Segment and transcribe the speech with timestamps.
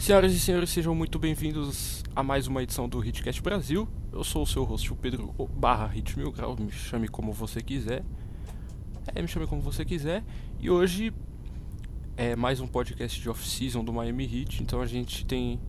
[0.00, 3.86] Senhoras e senhores, sejam muito bem-vindos a mais uma edição do Hitcast Brasil.
[4.10, 7.60] Eu sou o seu host, o Pedro barra Hit Mil Grau, me chame como você
[7.60, 8.02] quiser.
[9.14, 10.24] É, me chame como você quiser.
[10.58, 11.12] E hoje
[12.16, 15.60] é mais um podcast de off-season do Miami Heat, então a gente tem,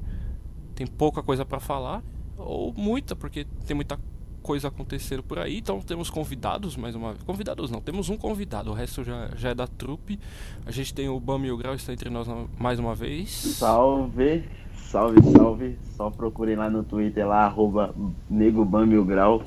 [0.75, 2.01] tem pouca coisa para falar,
[2.37, 3.99] ou muita, porque tem muita
[4.41, 5.57] coisa acontecendo por aí.
[5.57, 7.23] Então temos convidados mais uma vez.
[7.23, 10.19] Convidados não, temos um convidado, o resto já, já é da trupe.
[10.65, 12.27] A gente tem o Bam e o Grau está entre nós
[12.57, 13.29] mais uma vez.
[13.31, 14.43] Salve,
[14.75, 15.77] salve, salve.
[15.95, 17.95] Só procurem lá no Twitter lá, arroba
[18.29, 19.43] Nego Bam e o Grau.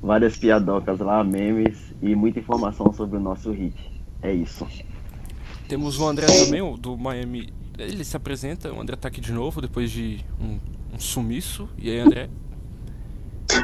[0.00, 3.74] Várias piadocas lá, memes e muita informação sobre o nosso hit.
[4.22, 4.66] É isso.
[5.68, 7.52] Temos o André também, o do Miami.
[7.76, 10.58] Ele se apresenta, o André tá aqui de novo depois de um,
[10.94, 11.68] um sumiço.
[11.76, 12.28] E aí, André?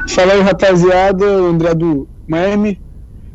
[0.09, 2.81] Fala aí, rapaziada, o André do Miami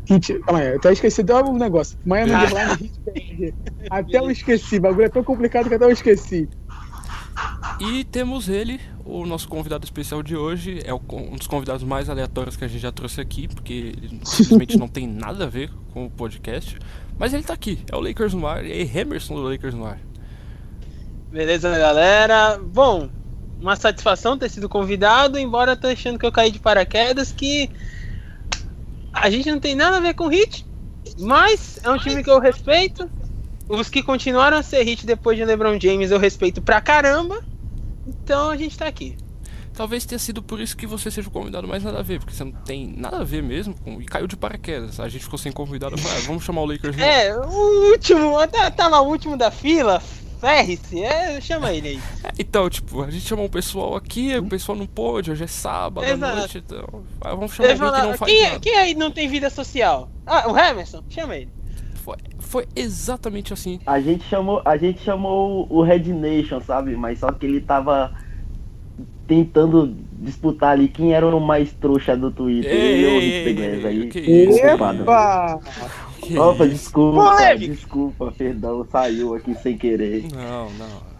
[0.05, 0.39] Hit.
[0.39, 1.97] Calma aí, eu até esqueci do um negócio.
[2.05, 2.43] Miami ah.
[2.43, 3.53] Underline Hit
[3.89, 6.49] Até eu esqueci, o bagulho é tão complicado que até eu esqueci.
[7.79, 10.79] E temos ele, o nosso convidado especial de hoje.
[10.85, 14.77] É um dos convidados mais aleatórios que a gente já trouxe aqui, porque ele simplesmente
[14.77, 16.77] não tem nada a ver com o podcast.
[17.17, 19.99] Mas ele tá aqui, é o Lakers no ar, aí, Emerson do Lakers no ar.
[21.31, 22.59] Beleza, galera?
[22.61, 23.09] Bom,
[23.61, 27.69] uma satisfação ter sido convidado, embora tô achando que eu caí de paraquedas, que
[29.13, 30.65] a gente não tem nada a ver com hit,
[31.19, 33.09] mas é um time que eu respeito.
[33.69, 37.41] Os que continuaram a ser hit depois de LeBron James eu respeito pra caramba.
[38.05, 39.15] Então a gente tá aqui.
[39.73, 42.33] Talvez tenha sido por isso que você seja o convidado mais nada a ver, porque
[42.35, 44.01] você não tem nada a ver mesmo com.
[44.01, 44.99] E caiu de paraquedas.
[44.99, 45.95] A gente ficou sem convidado.
[45.95, 46.97] Ah, vamos chamar o Lakers.
[46.97, 50.01] É, o último, tá, tá lá o último da fila,
[50.41, 51.99] ferre-se, é, chama ele aí.
[52.23, 55.47] É, então, tipo, a gente chamou um pessoal aqui, o pessoal não pôde, hoje é
[55.47, 57.03] sábado à noite, então.
[57.21, 58.59] Ah, vamos chamar alguém que não faz quem, nada.
[58.59, 60.09] Quem aí não tem vida social?
[60.25, 61.49] Ah, o Emerson, chama ele.
[62.03, 63.79] Foi, foi exatamente assim.
[63.85, 66.95] A gente chamou, a gente chamou o Red Nation, sabe?
[66.95, 68.11] Mas só que ele tava
[69.27, 72.71] tentando disputar ali quem era o mais trouxa do Twitter.
[72.71, 74.07] Ei, e o Rick aí.
[74.07, 75.59] Que isso, Epa!
[76.37, 80.23] Opa, desculpa, desculpa, perdão, saiu aqui sem querer.
[80.31, 81.11] Não, não.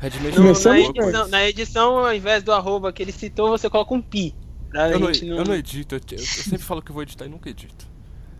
[0.00, 4.00] No, na, edição, na edição, ao invés do arroba que ele citou, você coloca um
[4.00, 4.34] pi.
[4.72, 5.38] Eu não, não...
[5.38, 7.86] eu não, edito, eu, eu, sempre falo que vou editar e nunca edito.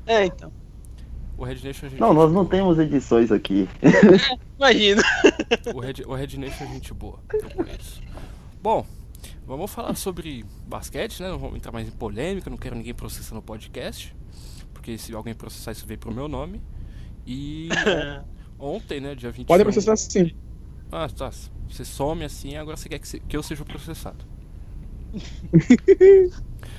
[0.06, 0.50] É, então.
[1.36, 2.00] O Red Nation a gente.
[2.00, 3.68] Não, nós não temos edições aqui.
[4.56, 5.02] Imagina.
[5.74, 8.00] O Red, o Red Nation é gente boa, eu conheço.
[8.62, 8.86] Bom,
[9.46, 11.28] vamos falar sobre basquete, né?
[11.28, 14.14] Não vamos entrar mais em polêmica, não quero ninguém processando o podcast
[14.90, 16.60] porque se alguém processar isso veio pro meu nome.
[17.26, 17.68] E
[18.58, 19.44] ontem, né, dia 21...
[19.44, 20.32] Pode processar sim.
[20.90, 21.30] Ah, tá.
[21.68, 24.24] Você some assim, agora você quer que, que eu seja processado.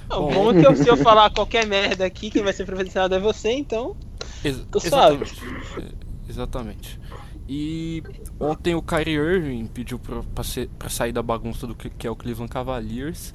[0.10, 3.16] Não, bom é que eu, se eu falar qualquer merda aqui, quem vai ser processado
[3.16, 3.96] é você, então.
[4.44, 5.42] Ex tô exatamente.
[5.78, 7.00] É, exatamente.
[7.48, 8.04] E
[8.40, 12.06] ontem o Kyrie Irving pediu pra, pra, ser, pra sair da bagunça do que, que
[12.06, 13.34] é o Cleveland Cavaliers.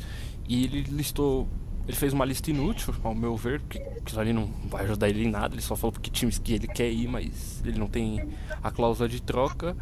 [0.49, 1.49] E ele listou
[1.87, 5.25] ele fez uma lista inútil, ao meu ver, que aquilo ali não vai ajudar ele
[5.25, 5.55] em nada.
[5.55, 8.29] Ele só falou porque times que ele quer ir, mas ele não tem
[8.61, 9.77] a cláusula de troca.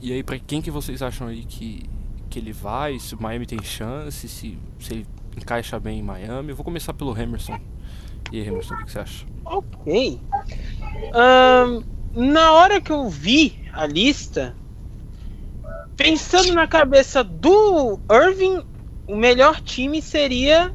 [0.00, 1.84] E aí, para quem que vocês acham aí que,
[2.30, 2.98] que ele vai?
[2.98, 5.06] Se o Miami tem chance, se, se ele
[5.36, 6.48] encaixa bem em Miami?
[6.48, 7.60] Eu vou começar pelo Emerson.
[8.32, 9.26] E aí, Emerson, o que, que você acha?
[9.44, 10.18] Ok.
[11.14, 11.82] Um,
[12.30, 14.56] na hora que eu vi a lista,
[15.94, 18.62] pensando na cabeça do Irving,
[19.06, 20.74] o melhor time seria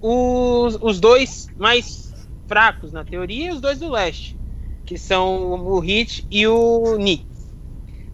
[0.00, 2.12] os, os dois mais
[2.46, 4.36] fracos na teoria, os dois do leste,
[4.84, 7.28] que são o Heat e o Knicks.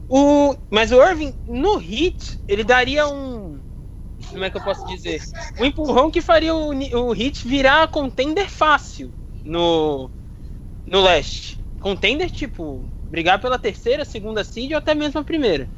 [0.08, 3.60] O, mas o Irving no Heat, ele daria um
[4.30, 5.22] como é que eu posso dizer?
[5.58, 9.12] Um empurrão que faria o, o Heat virar contender fácil
[9.44, 10.10] no
[10.86, 11.58] no leste.
[11.80, 15.68] Contender tipo brigar pela terceira, segunda seed ou até mesmo a primeira.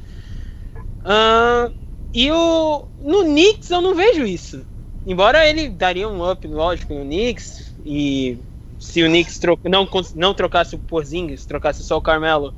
[1.01, 1.73] Uh,
[2.13, 4.65] e o no Knicks eu não vejo isso.
[5.09, 8.43] Embora ele daria um up, lógico, no Knicks, e
[8.77, 12.53] se o Knicks não, não trocasse o Porzingis, trocasse só o Carmelo,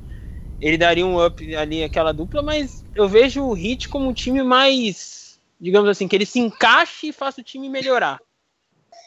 [0.60, 4.42] ele daria um up ali, aquela dupla, mas eu vejo o Heat como um time
[4.42, 8.20] mais, digamos assim, que ele se encaixe e faça o time melhorar.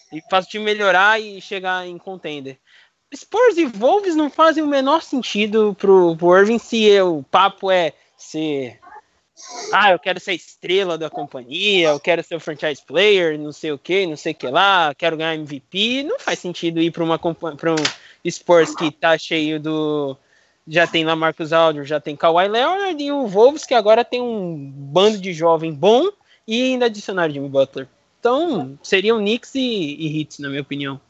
[0.10, 2.57] E faça o time melhorar e chegar em contender.
[3.13, 7.92] Spurs e Wolves não fazem o menor sentido pro, pro Irving se o papo é
[8.18, 8.80] ser
[9.71, 13.71] ah, eu quero ser estrela da companhia, eu quero ser o franchise player, não sei
[13.71, 16.03] o que, não sei o que lá, quero ganhar MVP.
[16.03, 20.18] Não faz sentido ir para uma para um Spurs que tá cheio do
[20.68, 24.21] já tem lá Marcos Aldridge, já tem Kawhi Leonard e o Wolves que agora tem
[24.21, 26.09] um bando de jovem bom
[26.47, 27.88] e ainda adicionar Jimmy Butler.
[28.19, 31.01] Então, seriam Knicks e, e Hits, na minha opinião.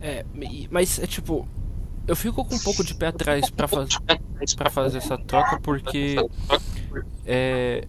[0.00, 0.24] É,
[0.70, 1.48] mas é tipo,
[2.06, 3.98] eu fico com um pouco de pé atrás para fazer
[4.56, 6.16] para fazer essa troca porque
[7.24, 7.88] é,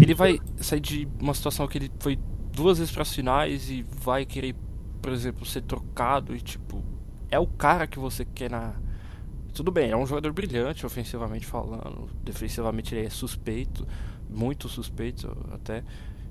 [0.00, 2.18] ele vai sair de uma situação que ele foi
[2.52, 4.54] duas vezes para as finais e vai querer,
[5.00, 6.82] por exemplo, ser trocado e tipo,
[7.30, 8.74] é o cara que você quer na
[9.52, 13.86] tudo bem, é um jogador brilhante ofensivamente falando, defensivamente ele é suspeito,
[14.28, 15.84] muito suspeito até.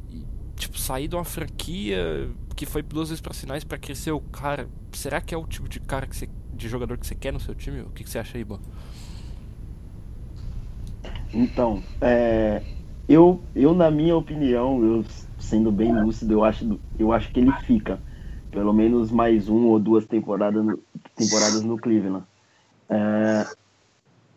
[0.09, 0.25] E,
[0.55, 4.67] tipo, sair de uma franquia que foi duas vezes para finais para crescer o cara,
[4.91, 6.27] será que é o tipo de cara que você,
[6.61, 7.81] de jogador que você quer no seu time?
[7.81, 8.59] O que, que você acha aí, Ban?
[11.33, 12.61] Então, é,
[13.07, 15.05] eu, eu, na minha opinião, eu
[15.39, 17.99] sendo bem lúcido, eu acho, eu acho que ele fica.
[18.51, 20.77] Pelo menos mais um ou duas temporadas no,
[21.15, 22.25] temporadas no Cleveland.
[22.89, 23.45] É,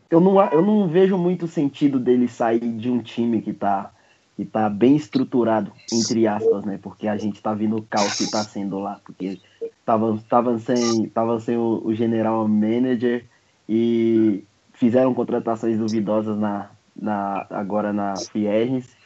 [0.08, 3.90] eu, não, eu não vejo muito sentido dele sair de um time que está
[4.36, 6.78] que tá bem estruturado, entre aspas, né?
[6.82, 9.00] Porque a gente está vendo o caos que está sendo lá.
[9.04, 9.40] Porque
[9.78, 13.24] estavam sem, tava sem o, o general manager
[13.68, 18.96] e fizeram contratações duvidosas na, na, agora na Fiernes.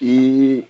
[0.00, 0.64] E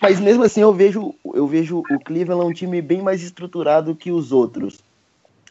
[0.00, 4.10] mas mesmo assim eu vejo eu vejo o Cleveland um time bem mais estruturado que
[4.10, 4.80] os outros.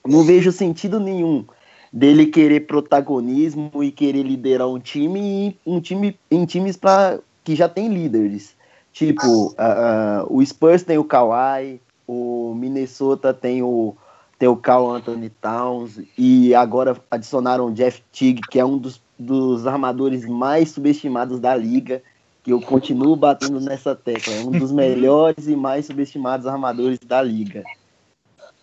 [0.06, 1.46] Não vejo sentido nenhum
[1.92, 7.68] dele querer protagonismo e querer liderar um time um time em times para que já
[7.68, 8.56] tem líderes.
[8.94, 11.80] Tipo, uh, uh, o Spurs tem o Kawhi,
[12.12, 13.96] o Minnesota tem o
[14.38, 19.00] tem o Carl Anthony Towns e agora adicionaram o Jeff Teague, que é um dos
[19.22, 22.02] dos armadores mais subestimados da liga,
[22.44, 24.34] que eu continuo batendo nessa tecla.
[24.34, 27.64] É um dos melhores e mais subestimados armadores da liga.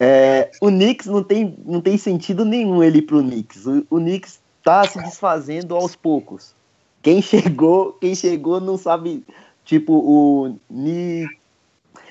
[0.00, 3.66] É, o Knicks não tem, não tem sentido nenhum ele ir pro Knicks.
[3.66, 6.54] O, Knicks tá se desfazendo aos poucos.
[7.02, 9.24] Quem chegou, quem chegou não sabe,
[9.64, 11.28] tipo o Ni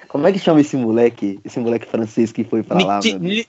[0.07, 1.39] como é que chama esse moleque?
[1.43, 2.99] Esse moleque francês que foi pra lá?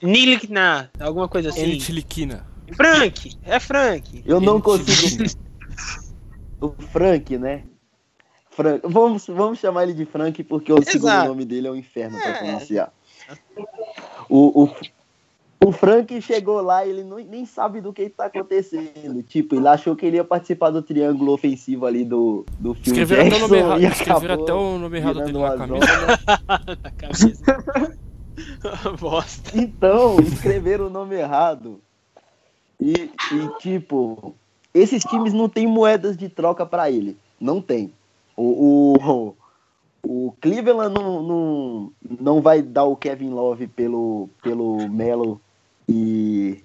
[0.01, 1.61] Nilikna, alguma coisa assim.
[1.61, 2.45] Elitiliquina.
[2.73, 4.23] Frank, é Frank.
[4.25, 5.23] Eu não consigo.
[6.61, 7.63] o Frank, né?
[8.51, 8.81] Frank.
[8.83, 10.91] Vamos, vamos chamar ele de Frank porque o Exato.
[10.91, 12.21] segundo nome dele é o um inferno é.
[12.21, 12.93] para pronunciar.
[14.27, 14.75] O, o,
[15.61, 19.21] o Frank chegou lá e ele não, nem sabe do que está acontecendo.
[19.23, 23.01] Tipo, ele achou que ele ia participar do triângulo ofensivo ali do, do filme.
[23.01, 25.85] Escreveram até o nome errado, escreveram até o nome errado dele na camisa.
[26.81, 27.97] na camisa.
[28.99, 29.51] Bosta.
[29.59, 31.81] Então, escreveram o nome errado.
[32.79, 34.33] E, e, tipo,
[34.73, 37.17] esses times não tem moedas de troca para ele.
[37.37, 37.93] Não tem.
[38.37, 39.35] O, o,
[40.03, 45.41] o Cleveland não, não, não vai dar o Kevin Love pelo, pelo Melo
[45.89, 46.63] e,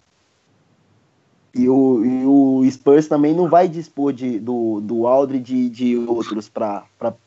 [1.54, 5.96] e, o, e o Spurs também não vai dispor de, do, do Aldridge e de
[5.96, 6.84] outros para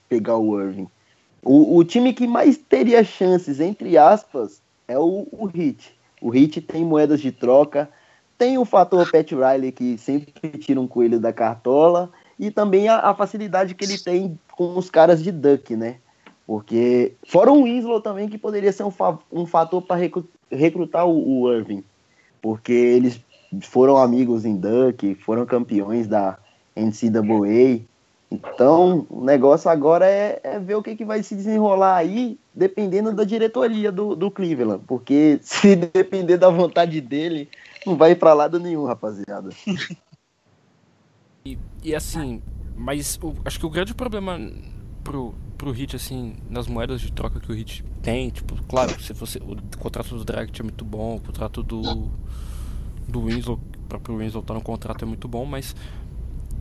[0.07, 0.88] pegar o Irving.
[1.44, 5.97] O, o time que mais teria chances, entre aspas, é o, o Heat.
[6.21, 7.89] O Heat tem moedas de troca,
[8.38, 12.99] tem o fator Pat Riley, que sempre tira um coelho da cartola, e também a,
[12.99, 15.97] a facilidade que ele tem com os caras de Duck, né?
[16.47, 19.99] Porque, fora o Winslow também, que poderia ser um, fa um fator para
[20.49, 21.83] recrutar o, o Irving.
[22.41, 23.19] Porque eles
[23.63, 26.39] foram amigos em Duck, foram campeões da
[26.73, 27.81] NCAA.
[28.31, 33.13] Então, o negócio agora é, é, ver o que, que vai se desenrolar aí, dependendo
[33.13, 34.81] da diretoria do, do Cleveland.
[34.88, 37.49] Porque se depender da vontade dele,
[37.85, 39.49] não vai para lado nenhum, rapaziada.
[41.45, 42.41] e, e assim,
[42.73, 44.39] mas o, acho que o grande problema
[45.04, 49.14] pro, pro Hit, assim, nas moedas de troca que o Hit tem, tipo, claro, se
[49.14, 49.40] você.
[49.40, 52.11] O contrato do Dragic é muito bom, o contrato do.
[53.07, 55.73] Do Winslow, o próprio Winslow tá no contrato é muito bom, mas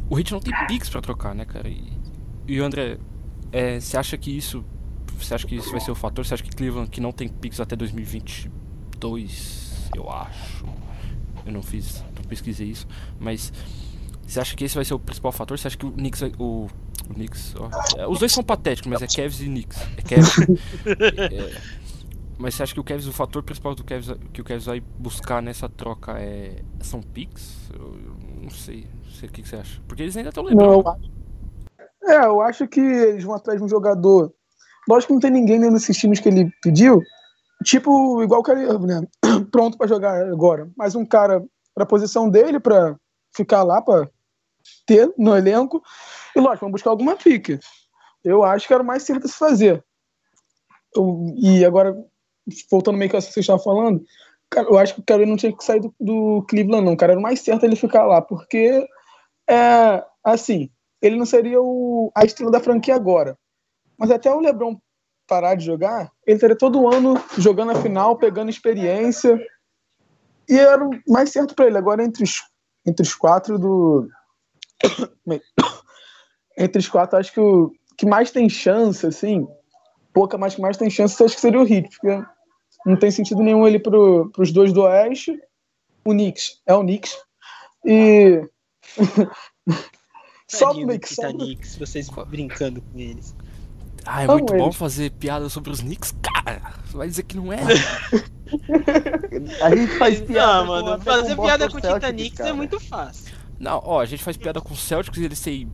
[0.08, 1.68] o Hit não tem pix para trocar, né, cara?
[1.68, 1.92] E,
[2.46, 2.98] e André,
[3.50, 4.64] é, você acha que isso.
[5.18, 6.24] Você acha que isso vai ser o fator?
[6.24, 10.66] Você acha que Cleveland, que não tem pix até 2022, eu acho,
[11.44, 12.86] eu não fiz, não pesquisei isso,
[13.18, 13.50] mas
[14.26, 15.58] você acha que esse vai ser o principal fator?
[15.58, 16.68] Você acha que o Knicks o
[17.14, 19.78] Knicks, ó, é, os dois são patéticos, mas é Cavs e Knicks.
[19.96, 20.36] É Cavs.
[21.32, 21.60] é,
[22.38, 24.80] mas você acha que o Cavs, o fator principal do Cavs, que o Cavs vai
[24.80, 27.70] buscar nessa troca é são picks?
[27.72, 29.80] Eu, eu não sei, não sei o que, que, você acha.
[29.88, 30.82] Porque eles ainda estão lembrando.
[30.82, 34.32] Não, é, eu acho que eles vão atrás de um jogador.
[34.88, 37.02] Lógico que não tem ninguém nesses times que ele pediu,
[37.64, 39.02] tipo igual o Kyrie né?
[39.50, 40.70] pronto para jogar agora.
[40.76, 41.42] Mas um cara
[41.74, 42.96] para posição dele, para
[43.34, 44.08] ficar lá, para
[44.86, 45.82] ter no elenco.
[46.36, 47.58] E lógico, vamos buscar alguma pique.
[48.22, 49.82] Eu acho que era o mais certo a se fazer.
[50.94, 51.96] Eu, e agora,
[52.70, 54.04] voltando meio que a que você estava falando,
[54.50, 56.94] cara, eu acho que o cara não tinha que sair do, do Cleveland, não.
[56.94, 58.86] Cara, era o mais certo ele ficar lá, porque
[59.48, 63.38] é assim, ele não seria o, a estrela da franquia agora.
[63.96, 64.78] Mas até o LeBron
[65.26, 69.40] parar de jogar, ele estaria todo ano jogando a final, pegando experiência.
[70.48, 71.78] E era o mais certo para ele.
[71.78, 72.42] Agora, entre os,
[72.84, 74.08] entre os quatro do.
[76.56, 79.46] entre os quatro, acho que o que mais tem chance, assim,
[80.12, 82.22] pouca, mas que mais tem chance, acho que seria o Heat, porque
[82.84, 85.38] não tem sentido nenhum ele pro, pros dois do Oeste.
[86.04, 87.16] O Knicks é o Knicks.
[87.84, 88.42] E.
[90.48, 91.16] Só o Knicks.
[91.16, 93.34] Knicks, vocês brincando com eles.
[94.04, 96.14] Ah, é muito bom fazer piada sobre os Knicks?
[96.22, 97.58] Cara, você vai dizer que não é?
[99.60, 100.64] a gente faz piada.
[100.64, 103.34] Não, mano, fazer com piada com o Titanic é muito fácil.
[103.58, 105.72] Não, ó, a gente faz piada com o Celtics e eles têm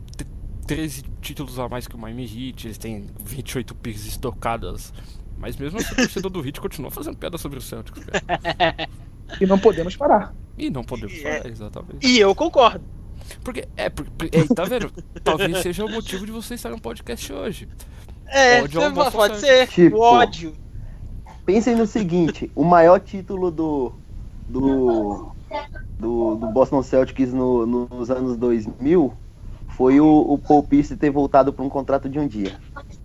[0.75, 4.93] 13 títulos a mais que o Miami Heat, eles têm 28 picks estocadas.
[5.39, 8.89] Mas mesmo assim, o torcedor do Heat continua fazendo piada sobre o Celtics, cara.
[9.41, 10.35] E não podemos parar.
[10.59, 12.07] E não podemos parar, exatamente.
[12.07, 12.85] E eu concordo.
[13.43, 14.93] Porque, é, porque, é, tá vendo?
[15.25, 17.69] Talvez seja o motivo de você estar no podcast hoje.
[18.27, 20.53] É, ódio você pode ser tipo, ódio.
[21.47, 23.93] Pensem no seguinte, o maior título do
[24.49, 25.33] do
[25.99, 29.15] do, do Boston Celtics no, nos anos 2000
[29.77, 32.59] foi o, o Paul Pierce ter voltado para um contrato de um dia.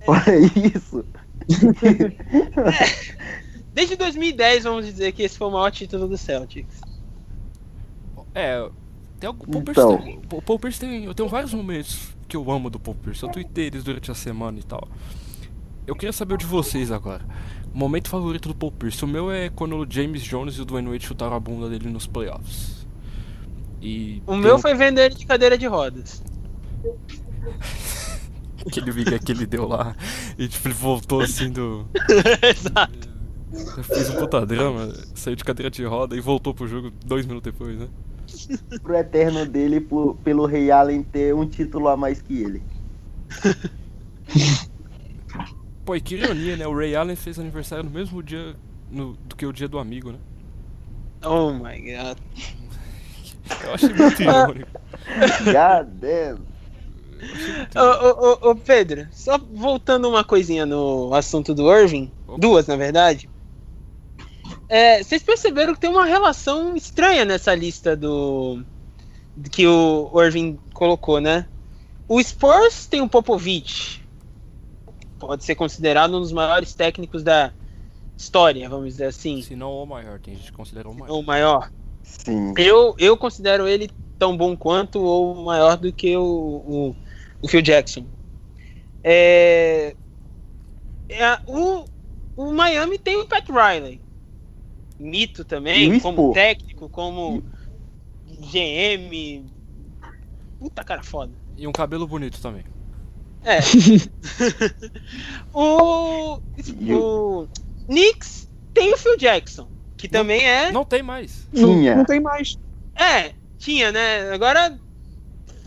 [0.07, 0.37] Olha
[0.75, 1.05] isso.
[2.65, 3.13] É,
[3.73, 6.81] desde 2010, vamos dizer que esse foi o maior título do Celtics.
[8.35, 8.69] É,
[9.19, 9.97] tem algum, Paul Pierce, então.
[9.97, 13.23] tem, Paul Pierce tem, eu tenho vários momentos que eu amo do Paul Pierce.
[13.23, 14.87] Eu tuitei eles durante a semana e tal.
[15.85, 17.25] Eu queria saber o de vocês agora.
[17.73, 19.03] Momento favorito do Paul Pierce.
[19.05, 21.89] O meu é quando o James Jones e o Dwayne Wade chutaram a bunda dele
[21.89, 22.85] nos playoffs.
[23.81, 26.21] E o meu foi vender ele de cadeira de rodas.
[28.65, 29.95] Aquele vídeo que ele deu lá
[30.37, 31.87] e tipo, ele voltou assim do.
[32.43, 33.17] Exato.
[33.83, 37.51] Fez um puta drama, saiu de cadeira de roda e voltou pro jogo dois minutos
[37.51, 37.87] depois, né?
[38.81, 42.61] Pro eterno dele, por, pelo Rei Allen ter um título a mais que ele.
[45.85, 46.67] Pô, e que ironia, né?
[46.67, 48.57] O Ray Allen fez aniversário no mesmo dia
[48.91, 50.19] no, do que o dia do amigo, né?
[51.23, 52.17] Oh my god.
[53.63, 54.69] Eu achei muito irônico.
[55.45, 56.56] God damn.
[57.75, 62.37] Ô, ô, ô, Pedro, só voltando uma coisinha no assunto do Irving, Opa.
[62.39, 63.29] duas na verdade.
[64.69, 68.63] É, vocês perceberam que tem uma relação estranha nessa lista do
[69.51, 71.45] que o Irving colocou, né?
[72.07, 74.03] O Spurs tem o Popovich,
[75.19, 77.51] pode ser considerado um dos maiores técnicos da
[78.17, 79.41] história, vamos dizer assim.
[79.41, 81.19] Se não o maior, tem gente que considera o maior.
[81.19, 81.71] O maior.
[82.03, 82.53] Sim.
[82.57, 86.95] Eu, eu considero ele tão bom quanto ou maior do que o, o,
[87.41, 88.05] o Phil Jackson.
[89.03, 89.95] É,
[91.09, 91.85] é, o,
[92.35, 94.01] o Miami tem o Pat Riley.
[94.99, 97.43] Mito também, como técnico, como
[98.25, 99.45] GM.
[100.59, 101.31] Puta cara foda.
[101.55, 102.63] E um cabelo bonito também.
[103.43, 103.59] É.
[105.53, 106.39] o,
[106.89, 107.47] o
[107.87, 110.71] Knicks tem o Phil Jackson, que também é.
[110.71, 111.47] Não tem mais.
[111.53, 111.91] Tinha.
[111.91, 112.57] Não, não tem mais.
[112.95, 114.31] É, tinha, né?
[114.31, 114.77] Agora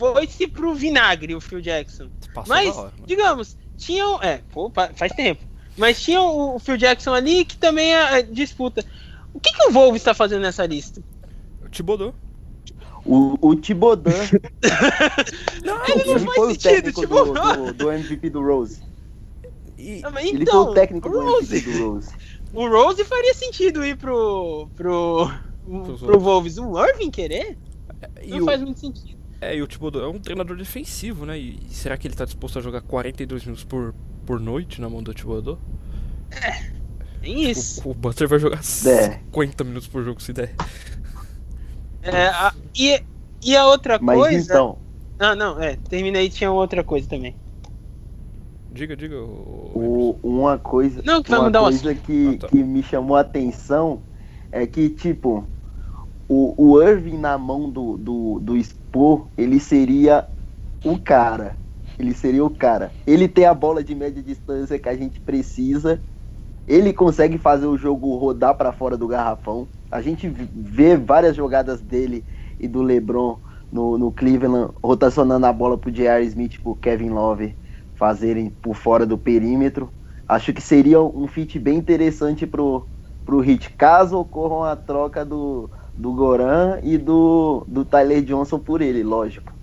[0.01, 2.09] foi-se pro vinagre o Phil Jackson.
[2.33, 4.21] Passou Mas, hora, digamos, tinham.
[4.21, 5.43] É, pô, faz tempo.
[5.77, 8.83] Mas tinha o Phil Jackson ali que também é, é disputa.
[9.31, 11.03] O que, que o Volvo está fazendo nessa lista?
[11.63, 12.15] O Thibodeau.
[13.05, 13.55] O, o
[15.63, 18.79] não, ele não faz foi sentido, o técnico do, do, do, MVP do Rose.
[19.77, 21.47] E, ah, ele então, foi o técnico o Rose.
[21.47, 22.09] do MVP do Rose.
[22.53, 24.67] O Rose faria sentido ir pro.
[24.75, 25.31] pro.
[25.65, 26.57] pro, pro Wolves.
[26.57, 27.57] O Irving querer?
[28.01, 29.20] É, não faz muito sentido.
[29.41, 31.37] É, e o Thibodeau é um treinador defensivo, né?
[31.37, 35.01] E será que ele tá disposto a jogar 42 minutos por, por noite na mão
[35.01, 35.57] do Thibodeau?
[36.29, 36.71] É,
[37.19, 37.81] tem isso.
[37.83, 38.61] O, o Butler vai jogar é.
[38.61, 40.53] 50 minutos por jogo se der.
[42.03, 43.01] É, a, e,
[43.43, 44.53] e a outra Mas coisa.
[44.53, 44.77] Então...
[45.19, 47.35] Ah, não, é, terminei tinha outra coisa também.
[48.71, 49.17] Diga, diga.
[49.21, 52.47] O, uma coisa, não, que vai uma coisa que, ah, tá.
[52.47, 54.01] que me chamou a atenção
[54.51, 55.47] é que, tipo,
[56.33, 60.25] o, o Irving na mão do, do, do Spor, ele seria
[60.85, 61.57] o cara.
[61.99, 62.89] Ele seria o cara.
[63.05, 66.01] Ele tem a bola de média distância que a gente precisa.
[66.65, 69.67] Ele consegue fazer o jogo rodar para fora do garrafão.
[69.91, 72.23] A gente vê várias jogadas dele
[72.57, 73.37] e do LeBron
[73.69, 76.25] no, no Cleveland rotacionando a bola pro J.R.
[76.25, 77.57] Smith, pro Kevin Love
[77.93, 79.91] fazerem por fora do perímetro.
[80.25, 82.87] Acho que seria um fit bem interessante pro,
[83.25, 88.81] pro Hit, caso ocorra a troca do, do Goran e do, do Tyler Johnson por
[88.81, 89.53] ele, lógico.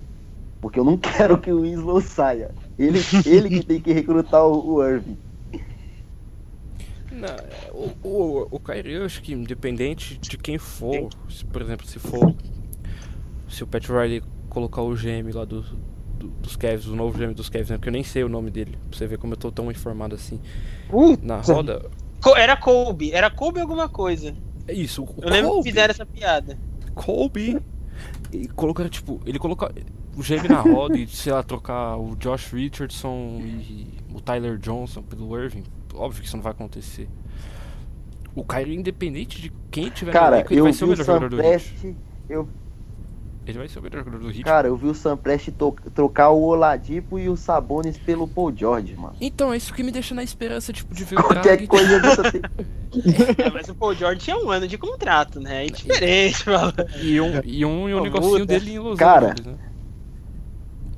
[0.61, 2.51] Porque eu não quero que o Winslow saia.
[2.77, 5.17] Ele, ele que tem que recrutar o, o Irving.
[7.11, 7.35] Não,
[7.73, 11.99] o, o, o Kyrie, eu acho que independente de quem for, se, por exemplo, se
[11.99, 12.33] for.
[13.49, 15.61] Se o Pat Riley colocar o GM lá do,
[16.17, 17.77] do, dos Cavs, o novo GM dos Cavs, né?
[17.77, 20.15] Porque eu nem sei o nome dele, pra você ver como eu tô tão informado
[20.15, 20.39] assim.
[20.89, 21.89] Uh, na roda.
[22.37, 24.35] Era Kobe, era Kobe alguma coisa.
[24.69, 26.57] É isso, Eu lembro que fizeram essa piada.
[26.93, 27.59] Kobe.
[28.31, 29.67] E colocaram, tipo, ele colocou
[30.15, 35.01] o GM na roda e, sei lá, trocar o Josh Richardson e o Tyler Johnson
[35.01, 35.63] pelo Irving.
[35.93, 37.09] Óbvio que isso não vai acontecer.
[38.35, 41.29] O Kyrie, independente de quem tiver Cara, no elenco, ele vai ser o melhor jogador
[41.29, 41.95] do Heat.
[42.29, 42.47] Eu,
[43.49, 44.43] Ele vai ser o melhor jogador do Heat.
[44.43, 48.95] cara, eu vi o Samprest to- trocar o Oladipo e o Sabonis pelo Paul George,
[48.95, 49.15] mano.
[49.19, 52.41] Então, é isso que me deixa na esperança, tipo, de ver o Qualquer coisa tem.
[53.37, 55.65] É, mas o Paul George tinha um ano de contrato, né?
[55.65, 56.73] É diferente, mano.
[57.01, 58.45] E um, e um, e um negocinho muda.
[58.45, 59.27] dele em Los Cara.
[59.31, 59.53] Angeles, né?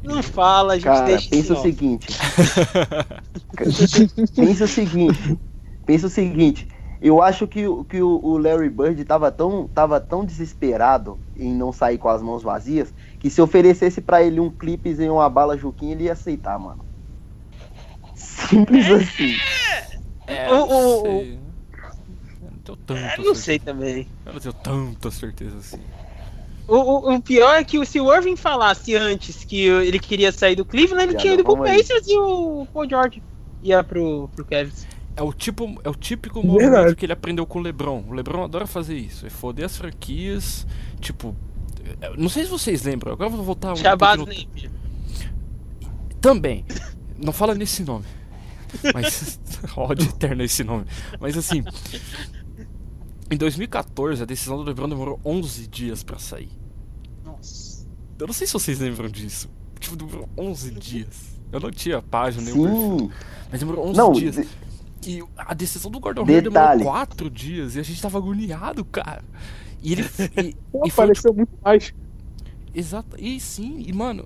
[0.04, 2.08] Não fala, a gente Cara, deixa pensa o seguinte.
[4.36, 5.40] pensa o seguinte.
[5.86, 6.68] Pensa o seguinte.
[7.02, 11.52] Eu acho que, o- que o o Larry Bird tava tão, tava tão desesperado em
[11.54, 15.28] não sair com as mãos vazias que se oferecesse pra ele um clipes e uma
[15.30, 16.86] bala Juquinha, ele ia aceitar, mano.
[18.16, 19.36] Simples assim.
[20.28, 21.40] É, O- eu não o- sei.
[22.44, 24.08] Eu não tenho tanta É, não sei também.
[24.26, 25.80] Eu não tenho tanta certeza assim.
[26.68, 30.56] O, o, o pior é que se o Irving falasse antes que ele queria sair
[30.56, 31.78] do Cleveland, ele tinha ido pro vamos aí.
[31.80, 33.22] Pacers e o Paul George
[33.64, 34.88] ia pro, pro Cavs.
[35.16, 36.64] É o, tipo, é o típico Verdade.
[36.70, 38.04] movimento que ele aprendeu com o LeBron.
[38.08, 39.26] O LeBron adora fazer isso.
[39.26, 40.66] É foder as franquias.
[41.00, 41.36] Tipo.
[42.02, 44.72] eu Não sei se vocês lembram, agora eu vou voltar um Shabazz pouquinho Napier.
[46.22, 46.66] Também.
[47.18, 48.06] Não fala nesse nome.
[48.94, 49.40] Mas.
[49.76, 50.86] ódio eterno esse nome.
[51.20, 51.64] Mas assim.
[53.30, 56.50] Em 2014, a decisão do LeBron demorou 11 dias pra sair.
[57.24, 57.86] Nossa.
[58.20, 59.50] Eu não sei se vocês lembram disso.
[59.80, 61.40] Tipo, demorou 11 dias.
[61.52, 63.00] Eu não tinha página perfil.
[63.00, 63.12] Sim.
[63.50, 64.36] Mas demorou 11 Não, dias.
[64.36, 64.48] de-
[65.06, 66.50] E a decisão do Gordon Hayward Detalhe.
[66.50, 67.76] demorou 4 dias.
[67.76, 69.24] E a gente tava agoniado, cara.
[69.82, 70.12] E ele.
[70.36, 71.94] E, Pô, e foi, tipo, pareceu muito mais.
[72.74, 73.16] Exato.
[73.20, 74.26] E sim, e mano,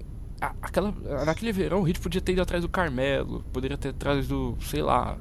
[0.61, 0.91] aquela,
[1.25, 4.81] naquele verão o Hit podia ter ido atrás do Carmelo, poderia ter atrás do, sei
[4.81, 5.17] lá.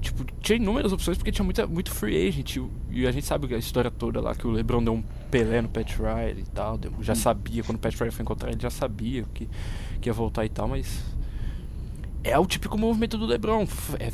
[0.00, 2.56] Tipo, tinha inúmeras opções porque tinha muita, muito free agent.
[2.56, 5.62] E, e a gente sabe a história toda lá, que o LeBron deu um Pelé
[5.62, 6.76] no Pat Riley e tal.
[6.78, 9.48] deu- já sabia, quando o Pat Riley foi encontrar ele, já sabia que,
[10.00, 11.04] que ia voltar e tal, mas.
[12.24, 13.66] É o típico movimento do LeBron.
[13.98, 14.10] É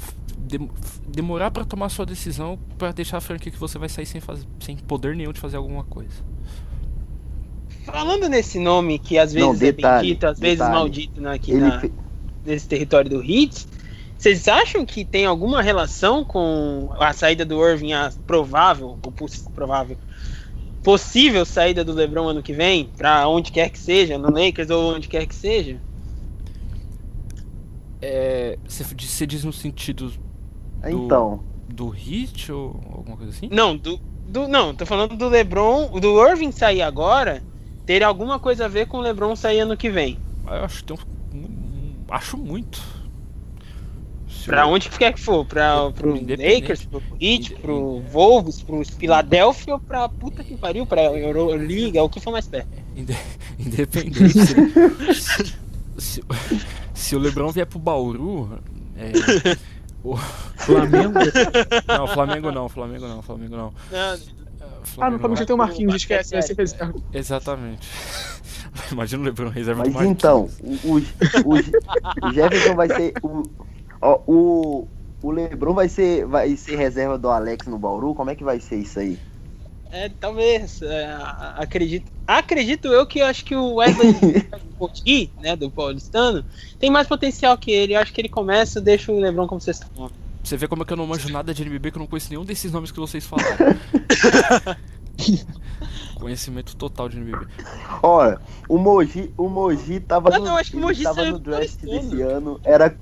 [1.06, 4.46] demorar pra tomar sua decisão pra deixar a franquia que você vai sair sem, fazer,
[4.60, 6.22] sem poder nenhum de fazer alguma coisa.
[7.84, 10.74] Falando nesse nome que às vezes Não, detalhe, é bendito, às vezes detalhe.
[10.74, 11.92] maldito né, aqui na, fe-
[12.44, 13.66] nesse território do Heat,
[14.16, 19.12] vocês acham que tem alguma relação com a saída do Irving, a provável, ou
[19.54, 19.96] provável,
[20.82, 24.94] possível saída do LeBron ano que vem, pra onde quer que seja, no Lakers ou
[24.94, 25.80] onde quer que seja?
[28.00, 30.12] É, você diz- no sentido
[30.84, 33.48] Então, do hit ou alguma coisa assim?
[33.50, 37.42] Não, do, do não, tô falando do LeBron, do Irving sair agora,
[37.84, 40.18] ter alguma coisa a ver com o LeBron sair ano que vem.
[40.46, 40.96] Eu acho que tem
[41.34, 42.80] um, um- acho muito.
[44.28, 46.60] Se Pra o- onde quer que for, pra, pro Independente.
[46.60, 52.08] Lakers, pro Heat, pro Wolves, pro Philadelphia ou pra puta que pariu, pra Euroliga, o
[52.08, 52.68] que for mais perto.
[52.96, 53.16] inde-
[53.58, 54.30] Independente.
[55.14, 55.54] se,
[55.98, 56.22] se,
[56.98, 58.58] se o Lebron vier pro Bauru.
[58.96, 59.12] É,
[60.04, 60.16] o,
[60.56, 61.18] Flamengo.
[61.86, 63.72] não, Flamengo não, Flamengo não, Flamengo não.
[63.92, 64.16] Ah, É,
[64.80, 66.94] no Flamengo Flamengo já tem o Marquinhos, esquece, vai ser reserva.
[67.12, 67.88] Exatamente.
[68.92, 70.18] Imagina o Lebron reserva mas do Marquinhos.
[70.18, 70.98] então, o, o,
[71.44, 73.12] o- o Jefferson vai ser.
[73.22, 73.42] O,
[74.00, 74.88] ó, o,
[75.22, 78.14] o Lebron vai ser, vai ser reserva do Alex no Bauru?
[78.14, 79.18] Como é que vai ser isso aí?
[79.90, 80.82] É, talvez.
[80.82, 81.16] é,
[81.56, 84.14] acredito, acredito eu que eu acho que o Wesley
[84.78, 86.44] Poti, né, do paulistano,
[86.78, 87.94] tem mais potencial que ele.
[87.94, 90.12] Eu acho que ele começa, deixa o LeBron como sexto nome.
[90.44, 92.30] Você vê como é que eu não manjo nada de NBB, que eu não conheço
[92.30, 93.56] nenhum desses nomes que vocês falaram.
[96.14, 97.46] Conhecimento total de NBB.
[98.02, 101.24] Olha, o Moji, o Moji tava Ah, no, não, acho que o ele Moji tava
[101.24, 102.60] no draft desse ano.
[102.64, 102.96] Era,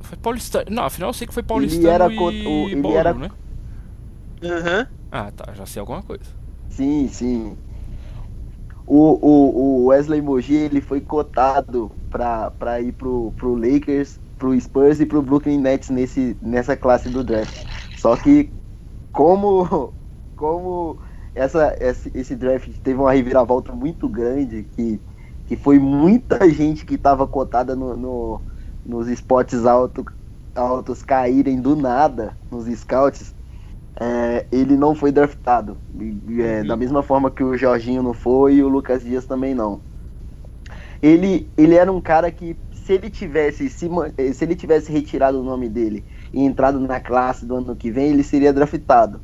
[0.00, 0.66] Foi paulistano.
[0.70, 2.30] Não, afinal eu sei que foi paulistano era e o-
[2.68, 3.30] ele Bauru, era- né?
[4.42, 4.86] Aham.
[5.10, 6.36] Ah, tá, já sei alguma coisa.
[6.68, 7.58] sim, sim.
[8.86, 14.58] O, o, o Wesley Moji ele foi cotado pra, pra ir pro, pro Lakers, pro
[14.60, 17.64] Spurs e pro Brooklyn Nets nesse, nessa classe do draft.
[17.96, 18.54] Só que
[19.12, 19.94] como,
[20.36, 21.00] como
[21.34, 25.02] essa, esse, esse draft teve uma reviravolta muito grande, que,
[25.46, 28.44] que foi muita gente que tava cotada no, no-
[28.84, 30.04] nos spots alto,
[30.54, 33.35] altos caírem do nada nos scouts,
[34.00, 35.78] é, ele não foi draftado.
[36.38, 39.84] É, Da mesma forma que o Jorginho não foi e o Lucas Dias também não.
[41.02, 45.40] Ele, ele era um cara que, se ele tivesse se, eh, se ele tivesse retirado
[45.40, 49.22] o nome dele e entrado na classe do ano que vem, ele seria draftado.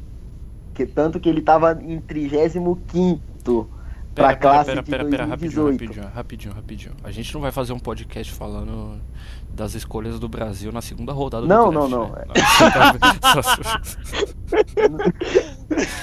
[0.75, 2.77] Que, tanto que ele estava em 35
[4.15, 6.01] pra Pera, pera, classe pera, pera, pera, rapidinho, 2018.
[6.15, 6.93] rapidinho, rapidinho, rapidinho.
[7.05, 9.01] A gente não vai fazer um podcast falando
[9.51, 12.11] das escolhas do Brasil na segunda rodada Não, do draft, não, não.
[12.11, 12.25] né?
[13.33, 13.79] Só, só- só
[14.93, 14.99] Não,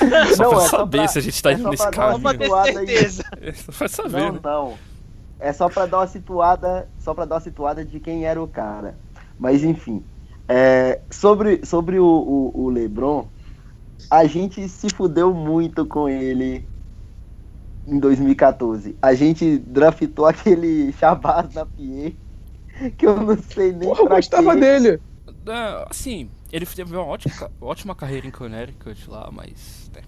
[0.05, 2.13] pra é só saber pra- se a gente tá é indo só nesse pra dar
[2.13, 3.23] Só pra ter certeza.
[3.55, 4.39] Só pra saber, Não, né?
[4.43, 4.73] não.
[5.39, 8.47] É só pra dar uma situada, só para dar uma situada de quem era o
[8.47, 8.97] cara.
[9.39, 10.03] Mas enfim,
[10.49, 13.25] é, sobre sobre o, o, o LeBron,
[14.11, 16.67] a gente se fudeu muito com ele
[17.89, 18.95] em 2014.
[19.02, 24.54] A gente draftou aquele Shabazz na PA, que eu não sei nem Porra, eu gostava
[24.54, 24.60] quê.
[24.60, 25.02] dele.
[25.47, 29.89] É, assim, ele teve uma ótima, ótima carreira em Connecticut lá, mas.
[29.93, 30.02] né,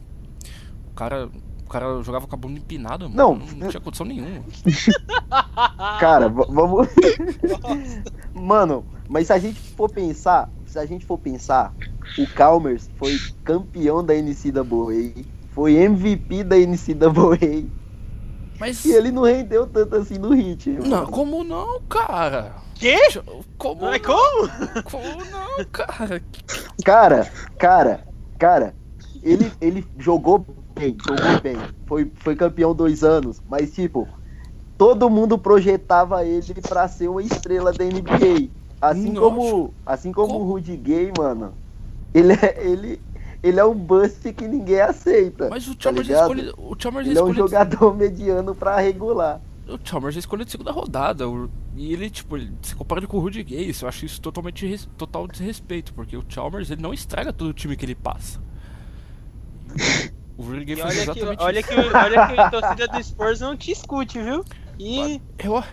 [0.91, 1.29] o cara.
[1.65, 3.15] O cara jogava com a bunda empinada, mano.
[3.15, 3.35] Não.
[3.55, 4.43] Não, tinha condição nenhuma.
[6.01, 6.89] Cara, vamos.
[8.35, 11.73] Mano, mas se a gente for pensar, se a gente for pensar,
[12.19, 17.71] o Calmers foi campeão da NCAA, foi MVP da NCAA,
[18.59, 18.79] Mas.
[18.83, 20.69] e ele não rendeu tanto assim no hit.
[20.83, 21.07] Não, mano.
[21.07, 22.63] como não, cara?
[22.73, 22.97] Quê?
[23.57, 24.01] Como Mas não?
[24.01, 24.51] como?
[24.83, 26.23] Como não, cara?
[26.83, 28.77] Cara, cara, cara,
[29.21, 30.39] ele, ele jogou
[30.75, 31.69] bem, jogou bem.
[31.87, 34.11] Foi, foi campeão dois anos, mas tipo,
[34.77, 38.53] todo mundo projetava ele pra ser uma estrela da NBA.
[38.81, 39.19] Assim Nossa.
[39.19, 40.45] como, assim como Como?
[40.45, 41.59] o Rudy Gay, mano.
[42.13, 43.05] Ele é, ele,
[43.43, 45.49] ele é um bust que ninguém aceita.
[45.49, 46.53] Mas o tá Chalmers escolheu.
[46.57, 49.41] O Chalmers Ele é um jogador mediano pra regular.
[49.67, 51.27] O Chalmers escolheu de segunda rodada.
[51.29, 54.19] o- E ele, tipo, ele, se compara com o Rudy Gay, isso eu acho isso
[54.21, 57.95] totalmente res- total desrespeito, porque o Chalmers ele não estraga todo o time que ele
[57.95, 58.39] passa.
[60.37, 61.69] O Rudy Gay faz olha que, exatamente olha, isso.
[61.69, 64.43] que, olha que a torcida do Spurs não te escute, viu?
[64.79, 65.63] E Eu,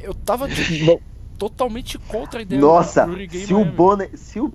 [0.00, 1.00] eu tava tipo,
[1.38, 3.64] totalmente contra a ideia Nossa, do Rudy Gay se o.
[3.64, 4.10] Bonner.
[4.16, 4.52] Se o.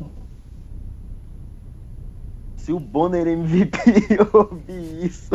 [2.70, 3.80] Se o Bonner MVP
[4.32, 5.32] ouvir isso.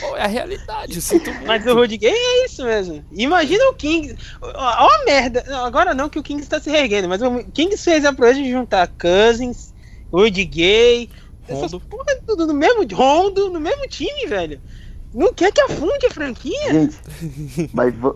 [0.00, 1.46] Pô, é a realidade, sinto muito.
[1.46, 3.02] Mas o Rudy Gay é isso mesmo.
[3.10, 4.14] Imagina o Kings.
[4.42, 5.42] Ó, ó a merda.
[5.64, 8.50] Agora não que o Kings tá se reerguendo, mas o Kings fez a proeza de
[8.50, 9.72] juntar Cousins,
[10.12, 11.08] Rudy Gay.
[11.48, 14.60] Essas porra tudo no mesmo Rondo, no mesmo time, velho.
[15.14, 16.70] Não quer que afunde a franquia?
[16.70, 18.14] Gente, mas va-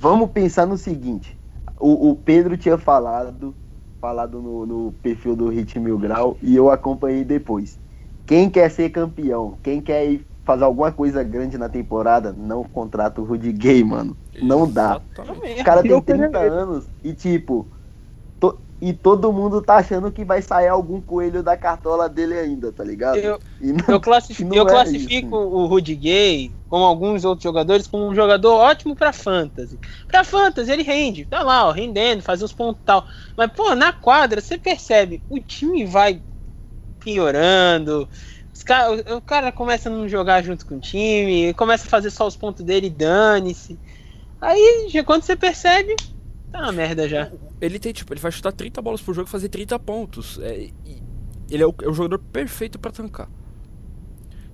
[0.00, 1.38] vamos pensar no seguinte.
[1.78, 3.54] O, o Pedro tinha falado,
[4.00, 7.78] falado no, no perfil do Hit Mil Grau e eu acompanhei depois.
[8.26, 13.20] Quem quer ser campeão, quem quer ir fazer alguma coisa grande na temporada, não contrata
[13.20, 14.16] o Rudy Gay, mano.
[14.40, 15.02] Não dá.
[15.02, 15.60] Exatamente.
[15.60, 16.52] O cara tem Eu queria 30 ver.
[16.52, 17.70] anos e tipo.
[18.80, 22.84] E todo mundo tá achando que vai sair algum coelho da cartola dele ainda, tá
[22.84, 23.34] ligado?
[23.34, 25.36] Eu, não- eu, classifico, não eu é classifico isso.
[25.36, 29.80] o Rudy Gay, como alguns outros jogadores, como um jogador ótimo pra fantasy.
[30.06, 33.04] Pra fantasy ele rende, tá lá, ó, rendendo, faz uns pontos e tal.
[33.36, 36.22] Mas, pô, na quadra você percebe, o time vai
[37.00, 38.08] piorando.
[38.54, 38.64] os
[39.16, 42.36] o, cara começa a não jogar junto com o time, começa a fazer só os
[42.36, 43.80] pontos dele e dane-se.
[44.40, 45.94] Aí, quando você percebe,
[46.50, 47.30] tá uma merda já.
[47.60, 50.38] Ele tem, tipo, ele vai chutar 30 bolas por jogo e fazer 30 pontos.
[50.40, 50.70] É,
[51.50, 53.28] ele é o, é o jogador perfeito pra tancar.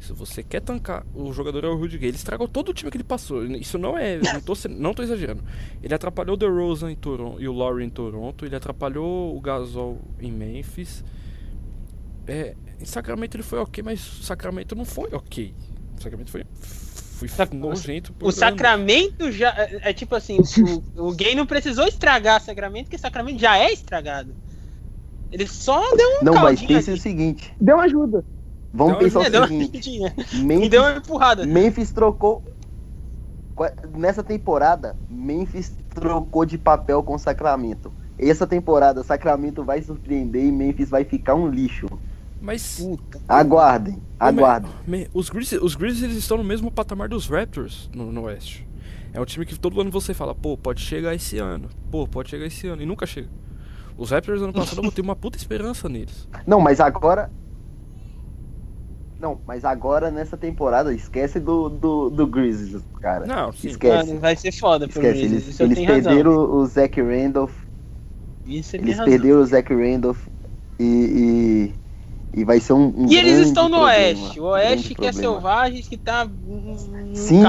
[0.00, 2.11] Se você quer tancar, o jogador é o Rudy Gay.
[2.11, 3.44] Ele estragou todo o time que ele passou.
[3.44, 4.18] Isso não é.
[4.18, 5.42] Não tô, não tô exagerando.
[5.82, 8.44] Ele atrapalhou o DeRozan em Toronto e o Laurie em Toronto.
[8.44, 11.02] Ele atrapalhou o Gasol em Memphis.
[12.26, 15.54] É, em Sacramento ele foi ok, mas Sacramento não foi ok.
[15.98, 16.44] Sacramento foi.
[17.29, 18.14] Sac- nojento.
[18.20, 18.35] O anos.
[18.37, 19.50] Sacramento já.
[19.57, 20.38] É, é tipo assim,
[20.96, 24.35] o, o Gay não precisou estragar Sacramento, porque Sacramento já é estragado.
[25.33, 27.52] Ele só deu um Não, mas caldinho pense o seguinte.
[27.61, 28.24] Deu ajuda.
[28.72, 29.90] Vamos Deu pensar deu o uma seguinte.
[30.33, 31.46] E Memphis, deu uma empurrada.
[31.46, 32.42] Memphis trocou.
[33.96, 37.92] Nessa temporada, Memphis trocou de papel com Sacramento.
[38.18, 41.87] Essa temporada, Sacramento vai surpreender e Memphis vai ficar um lixo.
[42.40, 42.79] Mas.
[42.79, 43.20] Puta.
[43.29, 44.70] Aguardem, aguardem.
[44.87, 48.66] Me- Os Grizzlies, os Grizzlies estão no mesmo patamar dos Raptors no, no Oeste.
[49.12, 51.68] É um time que todo ano você fala, pô, pode chegar esse ano.
[51.90, 52.83] Pô, pode chegar esse ano.
[52.83, 53.29] E nunca chega.
[53.96, 56.29] Os Raptors ano passado eu botei uma puta esperança neles.
[56.46, 57.31] Não, mas agora.
[59.18, 63.25] Não, mas agora nessa temporada, esquece do, do, do Grizzlies, cara.
[63.25, 63.68] Não, sim.
[63.68, 64.07] Esquece.
[64.09, 65.33] Mano, vai ser foda pro Esquece, Grizzlies.
[65.44, 66.03] eles, Isso eu eles tenho razão.
[66.12, 67.55] perderam o Zach Randolph.
[68.44, 69.11] Isso tem Eles razão.
[69.11, 70.27] perderam o Zach Randolph
[70.79, 70.85] e,
[71.72, 71.75] e,
[72.37, 72.92] e vai ser um.
[72.96, 74.40] um E eles estão no problema, Oeste.
[74.40, 75.35] O Oeste que é problema.
[75.35, 77.42] selvagem, que tá um Sim.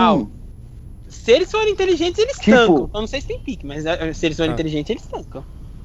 [1.09, 2.89] Se eles forem inteligentes, eles Tipo- tancam.
[2.93, 4.53] Eu não sei se tem pique, mas eh, se eles forem Ah.
[4.53, 5.43] inteligentes, eles tancam.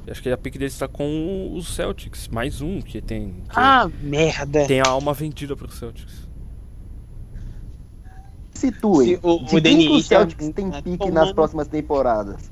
[0.08, 2.26] Acho que a pick deles tá com os Celtics.
[2.28, 3.28] Mais um que tem.
[3.48, 4.66] Que Ah, merda.
[4.66, 6.28] Tem a alma vendida pro Celtics.
[8.54, 9.08] situem.
[9.16, 11.32] Se o- De o quem que Denis o Celtics tá- tem tá pique tomando- nas
[11.32, 12.51] próximas temporadas?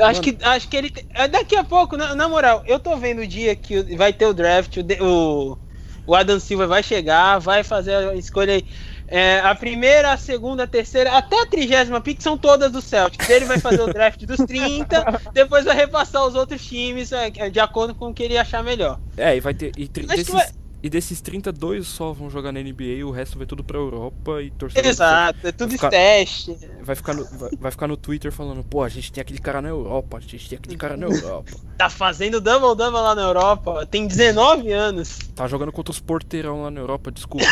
[0.00, 0.92] Acho que, acho que ele.
[1.14, 4.26] é, Daqui a pouco, na, na moral, eu tô vendo o dia que vai ter
[4.26, 5.58] o draft, o,
[6.06, 8.64] o, Adam Silva vai chegar, vai fazer a escolha aí.
[9.10, 13.30] É, a primeira, a segunda, a terceira, até a trigésima pick são todas do Celtics.
[13.30, 17.58] Ele vai fazer o draft dos 30, depois vai repassar os outros times é, de
[17.58, 19.00] acordo com o que ele achar melhor.
[19.16, 19.72] É, e vai ter.
[19.78, 20.46] E, desses, vai...
[20.82, 24.40] e desses 32 só vão jogar na NBA e o resto vai tudo pra Europa
[24.42, 24.84] e torcer.
[24.86, 26.56] Exato, é tudo ficar, teste.
[26.82, 29.60] Vai ficar, no, vai, vai, ficar no Twitter falando, pô, a gente tem aquele cara
[29.60, 31.50] na Europa, a gente tem aquele cara na Europa.
[31.76, 35.18] tá fazendo double double lá na Europa, tem 19 anos.
[35.34, 37.46] Tá jogando contra os porteirão lá na Europa, desculpa.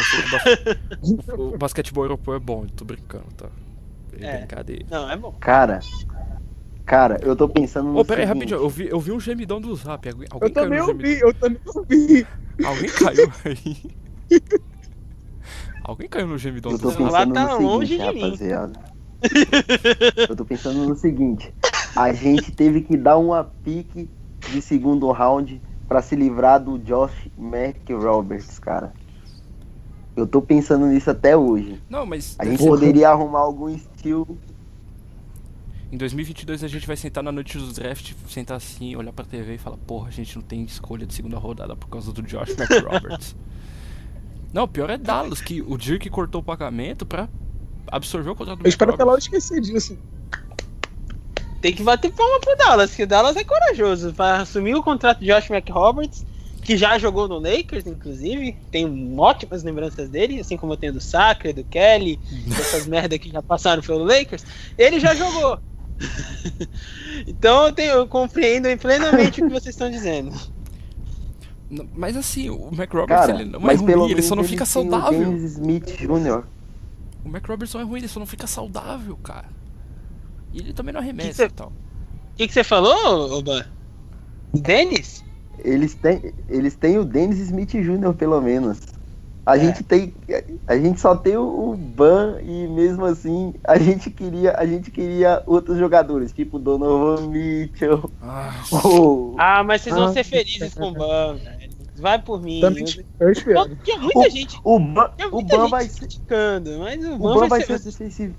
[1.37, 3.49] o, o, basquetebol europeu é bom, tô brincando, tá?
[4.21, 4.87] É, brincadeira.
[4.89, 5.33] Não, é bom.
[5.41, 5.81] Cara,
[6.87, 7.99] Cara, eu tô pensando no.
[7.99, 10.09] Ô, oh, pera aí, rapidinho, eu vi, eu vi um gemidão do zap.
[10.09, 12.27] Alguém eu também ouvi, eu também ouvi.
[12.65, 13.77] Alguém caiu aí.
[15.83, 17.03] Alguém caiu no gemidão do zap.
[17.03, 18.73] Lá tá longe seguinte, de mim.
[20.29, 21.53] eu tô pensando no seguinte:
[21.97, 24.09] a gente teve que dar uma pique
[24.53, 28.93] de segundo round para se livrar do Josh McRoberts, cara.
[30.15, 31.83] Eu tô pensando nisso até hoje.
[31.91, 32.37] Não, mas.
[32.39, 34.39] A gente poderia arrumar algum estilo
[35.91, 39.55] em 2022 a gente vai sentar na noite dos draft, sentar assim, olhar pra TV
[39.55, 42.51] e falar: Porra, a gente não tem escolha de segunda rodada por causa do Josh
[42.59, 43.37] McRoberts.
[44.53, 47.29] não, o pior é Dallas, que o Dirk cortou o pagamento pra
[47.87, 49.97] absorver o contrato do Eu espero que ela esquecer disso.
[51.61, 55.21] Tem que bater palma pro Dallas, que o Dallas é corajoso para assumir o contrato
[55.21, 56.25] de Josh McRoberts,
[56.63, 58.57] que já jogou no Lakers, inclusive.
[58.71, 63.31] Tenho ótimas lembranças dele, assim como eu tenho do Sacre, do Kelly, dessas merda que
[63.31, 64.45] já passaram pelo Lakers.
[64.77, 65.59] Ele já jogou.
[67.27, 70.33] então eu, tenho, eu compreendo plenamente o que vocês estão dizendo.
[71.95, 75.31] Mas assim, o McRoberts ele não é ruim, ele só não fica saudável.
[75.31, 76.45] O Smith Jr.
[77.25, 79.49] O McRoberts não é ruim, ele só não fica saudável, cara.
[80.53, 81.69] E ele também não arremessa e tal.
[81.69, 83.67] O que, que você falou, Oba?
[84.55, 85.25] Dennis?
[85.59, 88.79] Eles têm, eles têm o Dennis Smith Jr., pelo menos.
[89.47, 89.61] A é.
[89.61, 90.13] gente tem.
[90.67, 95.41] A gente só tem o Ban e mesmo assim a gente queria, a gente queria
[95.47, 98.11] outros jogadores, tipo Donovan Mitchell.
[98.21, 98.53] Ah,
[98.85, 99.37] ou...
[99.39, 101.77] ah mas vocês vão ah, ser felizes com o Ban, velho.
[101.99, 102.61] Vai por mim.
[103.21, 103.77] Eu espero.
[103.85, 104.61] Tinha muita o, gente.
[104.65, 106.01] O Ban, o Ban vai ser.
[106.01, 108.35] Criticando, mas o Ban, o Ban vai, ser, ser defensivo.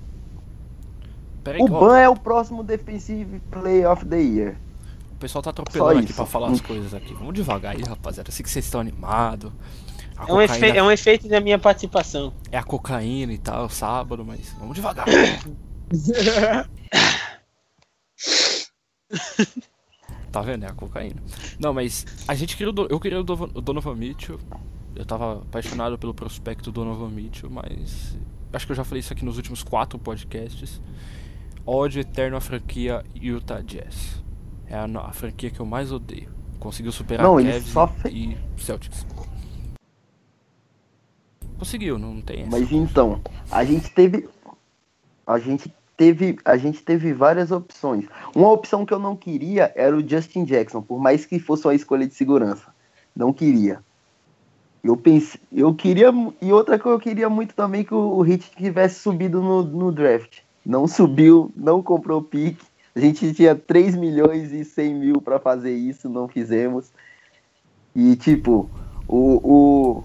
[1.42, 4.56] Peraí, o Ban é o próximo Defensive Play of the Year.
[5.12, 7.14] O pessoal tá atropelando aqui pra falar as coisas aqui.
[7.14, 8.28] Vamos devagar aí, rapaziada.
[8.28, 9.50] Eu sei que vocês estão animados.
[10.26, 10.66] É um, efe...
[10.66, 12.32] é um efeito da minha participação.
[12.50, 15.06] É a cocaína e tal, sábado, mas vamos devagar.
[20.32, 20.64] tá vendo?
[20.64, 21.22] É a cocaína.
[21.58, 22.86] Não, mas a gente queria do...
[22.90, 23.34] eu queria o, do...
[23.34, 24.40] o Donovan Mitchell.
[24.96, 28.18] Eu tava apaixonado pelo prospecto do Donovan Mitchell, mas
[28.52, 30.80] acho que eu já falei isso aqui nos últimos quatro podcasts.
[31.64, 34.24] Ódio eterno à franquia Utah Jazz.
[34.66, 36.36] É a, a franquia que eu mais odeio.
[36.58, 39.06] Conseguiu superar Não, Cavs só e Celtics.
[41.58, 42.50] Conseguiu, não tem essa.
[42.50, 44.28] Mas então, a gente teve.
[45.26, 46.38] A gente teve.
[46.44, 48.06] A gente teve várias opções.
[48.34, 51.74] Uma opção que eu não queria era o Justin Jackson, por mais que fosse uma
[51.74, 52.72] escolha de segurança.
[53.14, 53.80] Não queria.
[54.82, 55.40] Eu pensei.
[55.52, 56.12] Eu queria.
[56.40, 60.38] E outra que eu queria muito também que o, Hit tivesse subido no, no draft.
[60.64, 62.64] Não subiu, não comprou pique.
[62.94, 66.92] A gente tinha 3 milhões e 100 mil para fazer isso, não fizemos.
[67.94, 68.70] E tipo,
[69.06, 70.04] o, o,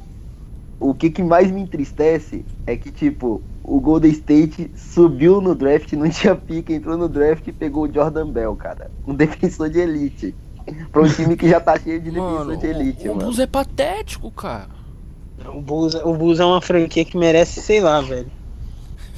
[0.83, 5.93] o que, que mais me entristece é que, tipo, o Golden State subiu no draft,
[5.93, 8.91] não tinha pica, entrou no draft e pegou o Jordan Bell, cara.
[9.07, 10.35] Um defensor de elite.
[10.91, 13.21] Pra um time que já tá cheio de defensor de elite, o, mano.
[13.21, 14.69] O Bulls é patético, cara.
[15.45, 18.31] O Bulls, o Bulls é uma franquia que merece, sei lá, velho.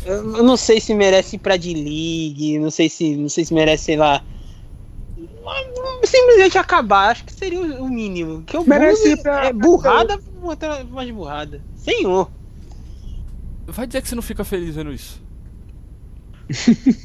[0.06, 3.86] Eu não sei se merece ir pra D-League, não sei se, não sei se merece,
[3.86, 4.24] sei lá,
[6.04, 8.44] simplesmente acabar, acho que seria o mínimo.
[8.44, 9.48] Que o Merece pra...
[9.48, 10.20] é burrada
[10.90, 11.62] mais burrada.
[11.76, 12.30] Senhor.
[13.68, 15.24] Vai dizer que você não fica feliz vendo isso.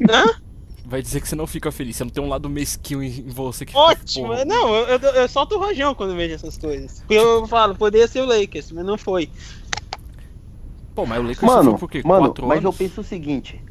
[0.09, 0.40] Hã?
[0.85, 3.64] Vai dizer que você não fica feliz, você não tem um lado mesquinho em você
[3.64, 4.33] que Ótimo!
[4.33, 6.98] Fica, não, eu, eu, eu, solto o rojão quando vejo essas coisas.
[6.98, 9.31] Porque eu falo, poderia ser o Lakers, mas não foi.
[10.92, 12.03] Pô, mas o Lakers mano, sofreu por quê?
[12.05, 12.64] Mano, quatro mas anos?
[12.64, 13.62] eu penso o seguinte: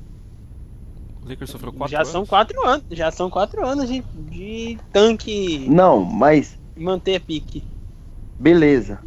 [1.25, 2.09] Lakers sofreu quatro já anos.
[2.09, 2.85] São quatro anos.
[2.91, 5.67] Já são quatro anos de, de tanque.
[5.69, 6.57] Não, mas.
[6.75, 7.63] Manter a pique.
[8.39, 8.99] Beleza.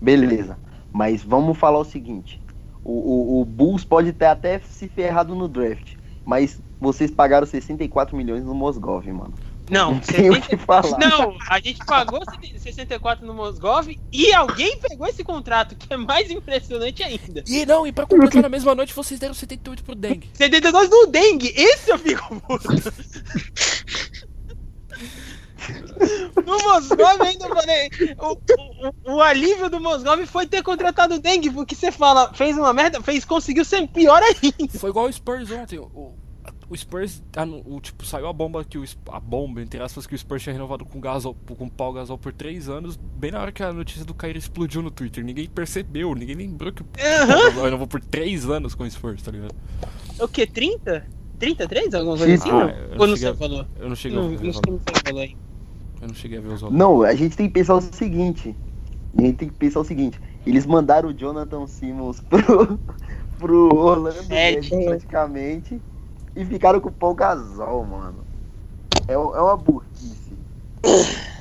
[0.00, 0.58] Beleza.
[0.92, 2.40] Mas vamos falar o seguinte.
[2.84, 5.94] O, o, o Bulls pode ter até se ferrado no draft.
[6.24, 9.34] Mas vocês pagaram 64 milhões no Mosgov, mano.
[9.70, 10.98] Não, não, 70...
[10.98, 12.22] não, a gente pagou
[12.58, 17.44] 64 no Mosgov e alguém pegou esse contrato, que é mais impressionante ainda.
[17.46, 20.22] E não, e pra completar na mesma noite vocês deram 78 pro Deng.
[20.32, 22.68] 72 no Deng, esse eu fico puto.
[26.46, 27.90] No Mosgov ainda falei.
[28.18, 32.56] O, o, o, alívio do Mosgov foi ter contratado o Dengue, porque você fala, fez
[32.56, 34.78] uma merda, fez, conseguiu ser pior ainda.
[34.78, 35.78] Foi igual o Spurs ontem.
[35.78, 36.14] O,
[36.70, 40.14] o Spurs, ah, o, tipo, saiu a bomba que o a bomba, entre aspas, que
[40.14, 43.40] o Spurs tinha renovado com Gasol, com o Paul Gasol por 3 anos, bem na
[43.40, 45.24] hora que a notícia do Kyrie explodiu no Twitter.
[45.24, 46.86] Ninguém percebeu, ninguém lembrou que o
[47.26, 49.54] Gasol renovou por 3 anos com o Spurs, tá ligado?
[50.20, 51.06] O que, 30?
[51.38, 51.94] 33?
[51.94, 52.50] Alguma coisa assim?
[52.50, 53.66] Ah, Ou não sei falou?
[53.78, 54.30] Eu não cheguei não, a.
[54.30, 55.36] Não, não falou aí.
[56.00, 56.78] Eu não cheguei a ver os outros.
[56.78, 58.54] Não, a gente tem que pensar o seguinte.
[59.16, 60.20] A gente tem que pensar o seguinte.
[60.46, 62.78] Eles mandaram o Jonathan Simmons pro,
[63.38, 65.80] pro Orlando é, praticamente
[66.36, 68.24] e ficaram com o Paul Gasol, mano.
[69.08, 70.32] É, é uma burrice.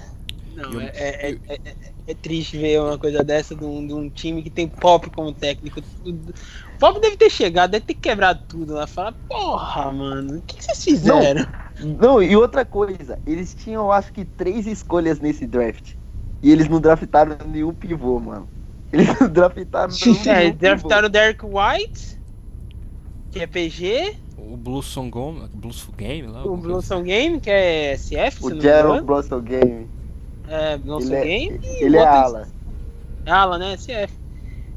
[0.57, 1.59] Não, é, é, é,
[2.07, 5.31] é, triste ver uma coisa dessa de um, de um time que tem Pop como
[5.31, 5.79] técnico.
[6.03, 8.87] O Pop deve ter chegado, deve ter quebrado tudo lá.
[8.87, 11.45] Fala, porra, mano, o que, que vocês fizeram?
[11.79, 15.93] Não, não, e outra coisa, eles tinham acho que três escolhas nesse draft.
[16.41, 18.49] E eles não draftaram nenhum pivô, mano.
[18.91, 22.19] Eles não draftaram nenhum É, draftaram o Derek White,
[23.29, 25.49] que é PG o Bluesong Game,
[25.97, 26.45] Game lá.
[26.45, 29.87] O Bluesong Game, que é SF, O Gerald Bluesong Game.
[30.47, 31.59] É, Bluesong ele é, Game.
[31.63, 32.47] Ele é ala.
[33.25, 33.77] Ala, né?
[33.77, 34.13] SF.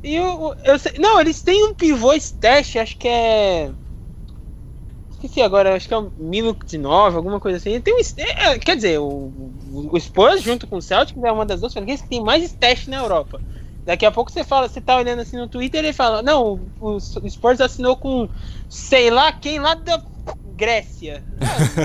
[0.03, 0.55] E o.
[0.65, 3.71] Eu sei, não, eles têm um pivô stash, acho que é.
[5.11, 7.81] Esqueci agora, acho que é o Minuto de 9, alguma coisa assim.
[7.81, 8.01] Tem um.
[8.17, 9.31] É, quer dizer, o,
[9.71, 12.87] o Spurs junto com o Celtic é uma das duas franquias que tem mais stash
[12.87, 13.41] na Europa.
[13.85, 16.61] Daqui a pouco você fala, você tá olhando assim no Twitter e ele fala, não,
[16.81, 18.29] o, o Spurs assinou com
[18.69, 20.03] sei lá quem lá da
[20.55, 21.23] Grécia.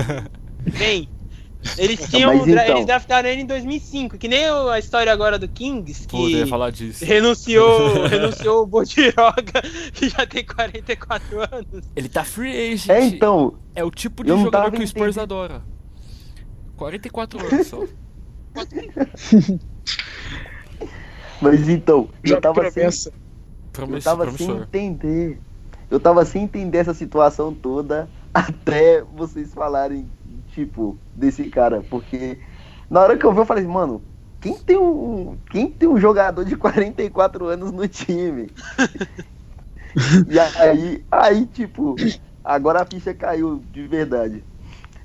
[0.78, 1.08] Bem,
[1.78, 2.34] eles tinham.
[2.34, 2.76] então...
[2.76, 6.70] Eles draftaram ele em 2005, que nem a história agora do Kings, que Pô, falar
[6.70, 7.04] disso.
[7.04, 11.84] renunciou, renunciou o Bodiroga, que já tem 44 anos.
[11.94, 12.90] Ele tá free agent.
[12.90, 13.54] É, então.
[13.74, 15.62] É o tipo de jogador que o Spurs adora.
[16.76, 17.84] 44 anos só.
[21.40, 25.38] Mas então, eu tava sem, eu tava sem entender.
[25.90, 30.06] Eu tava sem entender essa situação toda até vocês falarem,
[30.56, 31.82] tipo, desse cara.
[31.90, 32.38] Porque
[32.88, 34.02] na hora que eu vi, eu falei, mano,
[34.40, 38.50] quem tem um, quem tem um jogador de 44 anos no time?
[40.28, 41.94] e aí, aí, tipo,
[42.42, 44.42] agora a ficha caiu de verdade.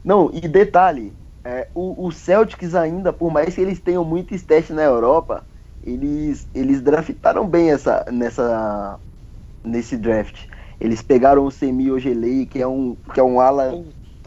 [0.04, 4.72] Não, e detalhe, é, o, o Celtics ainda, por mais que eles tenham muito teste
[4.72, 5.44] na Europa,
[5.84, 9.00] eles, eles draftaram bem essa, nessa,
[9.64, 10.46] nesse draft.
[10.80, 13.72] Eles pegaram o Semi Ogelei, que é um, que é um ala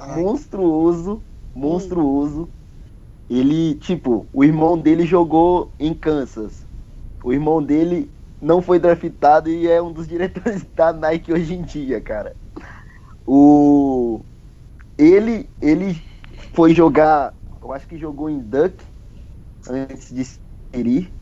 [0.02, 2.52] monstruoso, monstruoso.
[3.28, 6.66] Ele, tipo, o irmão dele jogou em Kansas.
[7.24, 11.62] O irmão dele não foi draftado e é um dos diretores da Nike hoje em
[11.62, 12.36] dia, cara.
[13.26, 14.24] O
[14.98, 16.02] ele ele
[16.54, 18.84] foi jogar, eu acho que jogou em Duck
[19.68, 20.22] antes de
[20.74, 21.14] ir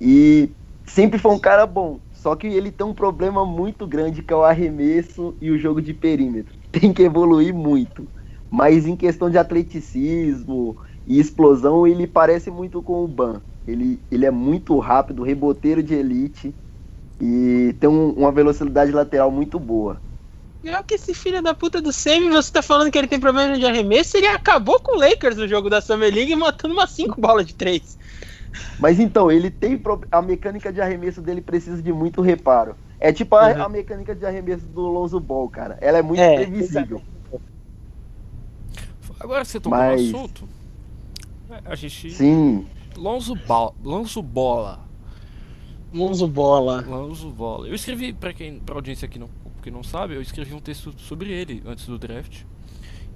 [0.00, 0.54] e
[0.86, 2.00] sempre foi um cara bom.
[2.12, 5.80] Só que ele tem um problema muito grande que é o arremesso e o jogo
[5.82, 6.54] de perímetro.
[6.72, 8.10] Tem que evoluir muito.
[8.50, 13.42] Mas em questão de atleticismo e explosão, ele parece muito com o Ban.
[13.66, 16.54] Ele, ele é muito rápido, reboteiro de elite
[17.20, 20.02] e tem um, uma velocidade lateral muito boa.
[20.60, 23.58] Pior que esse filho da puta do Semi, você tá falando que ele tem problema
[23.58, 27.20] de arremesso, ele acabou com o Lakers no jogo da Summer League matando umas 5
[27.20, 27.98] bolas de 3.
[28.78, 29.80] Mas então, ele tem.
[30.10, 32.76] A mecânica de arremesso dele precisa de muito reparo.
[33.00, 33.62] É tipo a, uhum.
[33.64, 35.78] a mecânica de arremesso do Lonzo Ball, cara.
[35.80, 37.02] Ela é muito é, previsível.
[39.18, 40.10] Agora você tocou Mas...
[40.10, 40.48] no assunto.
[41.50, 42.10] É, a gente.
[42.10, 42.66] Sim.
[42.96, 43.72] Lonzo, ba...
[43.82, 44.80] Lonzo Bola.
[45.92, 46.82] Lonzo Bola.
[46.82, 47.68] Lonzo Bola.
[47.68, 49.28] Eu escrevi, pra, quem, pra audiência aqui não,
[49.62, 52.42] que não sabe, eu escrevi um texto sobre ele antes do draft.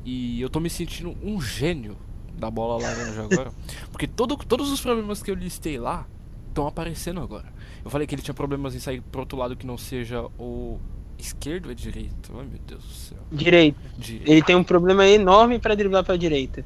[0.04, 1.96] E eu tô me sentindo um gênio
[2.36, 3.52] da bola laranja agora.
[3.90, 6.06] Porque todo, todos os problemas que eu listei lá
[6.48, 7.52] estão aparecendo agora.
[7.84, 10.78] Eu falei que ele tinha problemas em sair pro outro lado que não seja o
[11.18, 12.32] esquerdo ou é direito?
[12.36, 13.18] Ai meu Deus do céu.
[13.32, 13.78] Direito.
[13.98, 14.30] direito.
[14.30, 16.64] Ele tem um problema enorme para driblar para direita.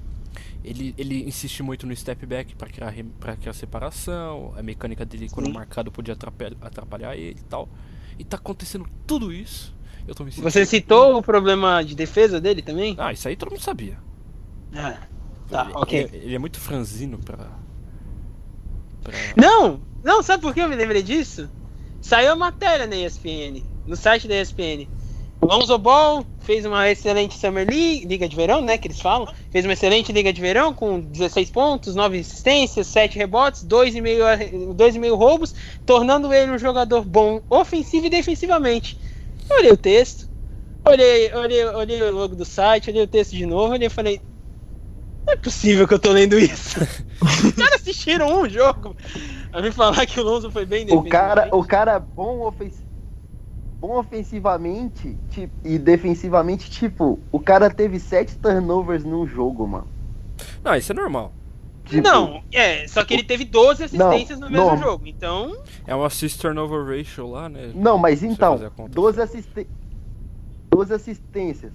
[0.63, 4.53] Ele, ele insiste muito no step back para criar, pra criar separação.
[4.57, 5.35] A mecânica dele, Sim.
[5.35, 7.69] quando marcado, podia atrapalhar, atrapalhar ele e tal.
[8.19, 9.75] E tá acontecendo tudo isso.
[10.07, 10.51] Eu tô me sentindo...
[10.51, 12.95] Você citou o problema de defesa dele também?
[12.99, 13.99] Ah, isso aí todo mundo sabia.
[14.75, 14.99] Ah.
[15.51, 15.99] Tá, ele, ok.
[15.99, 17.49] Ele, ele, é muito franzino pra,
[19.03, 19.13] pra.
[19.37, 19.81] Não!
[20.03, 21.51] Não, sabe por que eu me lembrei disso?
[22.01, 24.89] Saiu a matéria na ESPN, no site da ESPN.
[25.43, 28.77] Lonzo Ball fez uma excelente Summer League, Liga de Verão, né?
[28.77, 29.33] Que eles falam.
[29.51, 35.55] Fez uma excelente Liga de Verão com 16 pontos, 9 assistências, 7 rebotes, 2,5 roubos,
[35.87, 38.99] tornando ele um jogador bom ofensivo e defensivamente.
[39.49, 40.29] Eu olhei o texto,
[40.85, 44.21] olhei, olhei, olhei o logo do site, olhei o texto de novo, olhei e falei:
[45.27, 46.81] Não é possível que eu tô lendo isso.
[47.21, 48.97] Os caras assistiram um jogo.
[49.53, 52.83] A me falar que o Lonzo foi bem O cara, o cara bom, ofens...
[53.79, 59.89] bom ofensivamente tipo, e defensivamente, tipo, o cara teve sete turnovers num jogo, mano.
[60.65, 61.33] Não, isso é normal.
[61.85, 64.79] Tipo, não, é, só que ele teve 12 assistências não, no mesmo não.
[64.79, 65.57] jogo, então.
[65.87, 67.73] É um assist turnover ratio lá, né?
[67.75, 69.67] Não, mas então, 12, assiste...
[70.71, 71.73] 12 assistências.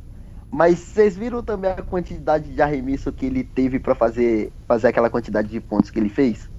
[0.56, 5.10] Mas vocês viram também a quantidade de arremesso que ele teve para fazer, fazer aquela
[5.10, 6.50] quantidade de pontos que ele fez?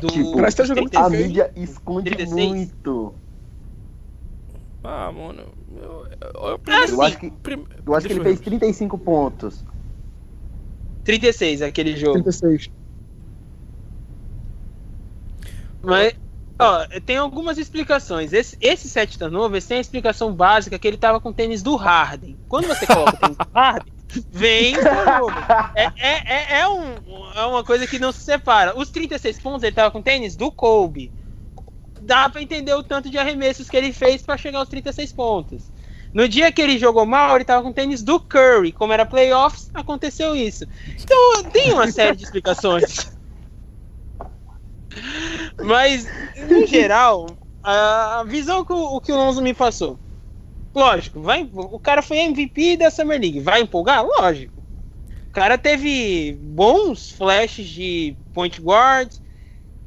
[0.00, 0.06] Do...
[0.06, 2.48] Tipo, tá jogando a mídia esconde 36.
[2.48, 3.12] muito.
[4.84, 5.42] Ah, mano.
[5.76, 7.32] Eu, eu, eu, ah, eu acho que,
[7.84, 9.64] eu acho que ele fez 35 pontos.
[11.02, 12.22] 36 aquele jogo.
[12.22, 12.70] 36.
[15.82, 16.14] Mas,
[16.58, 18.32] ó, tem algumas explicações.
[18.32, 21.76] Esse, esse set turnovers tem a explicação básica que ele tava com o tênis do
[21.76, 22.36] Harden.
[22.48, 23.92] Quando você coloca o tênis do Harden,
[24.30, 24.74] vem
[25.74, 26.94] é, é, é, é, um,
[27.34, 28.78] é uma coisa que não se separa.
[28.78, 31.12] Os 36 pontos ele tava com o tênis do Kobe.
[32.00, 35.70] Dá pra entender o tanto de arremessos que ele fez para chegar aos 36 pontos.
[36.12, 38.72] No dia que ele jogou mal, ele tava com tênis do Curry.
[38.72, 40.64] Como era playoffs, aconteceu isso.
[40.98, 43.17] Então tem uma série de explicações.
[45.64, 46.06] Mas,
[46.48, 47.26] no geral,
[47.62, 49.98] a visão que o, que o Lonzo me passou.
[50.74, 53.40] Lógico, vai, o cara foi MVP da Summer League.
[53.40, 54.04] Vai empolgar?
[54.04, 54.62] Lógico.
[55.28, 59.12] O cara teve bons flashes de point guard.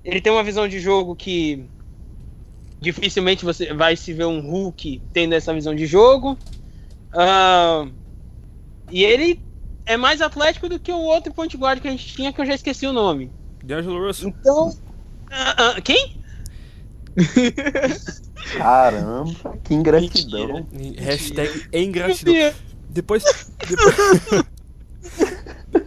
[0.04, 1.66] Ele tem uma visão de jogo que
[2.80, 6.38] dificilmente você vai se ver um Hulk tendo essa visão de jogo.
[7.14, 7.92] Uh,
[8.90, 9.42] e ele
[9.86, 12.46] é mais atlético do que o outro point guard que a gente tinha, que eu
[12.46, 13.32] já esqueci o nome.
[13.64, 14.30] D'Angelo Russell.
[14.30, 14.72] Então.
[15.32, 16.22] Uh, uh, quem?
[18.58, 20.68] Caramba, que ingratidão.
[20.98, 22.54] Hashtag ingratidão.
[22.90, 23.24] Depois.
[23.68, 23.96] Depois.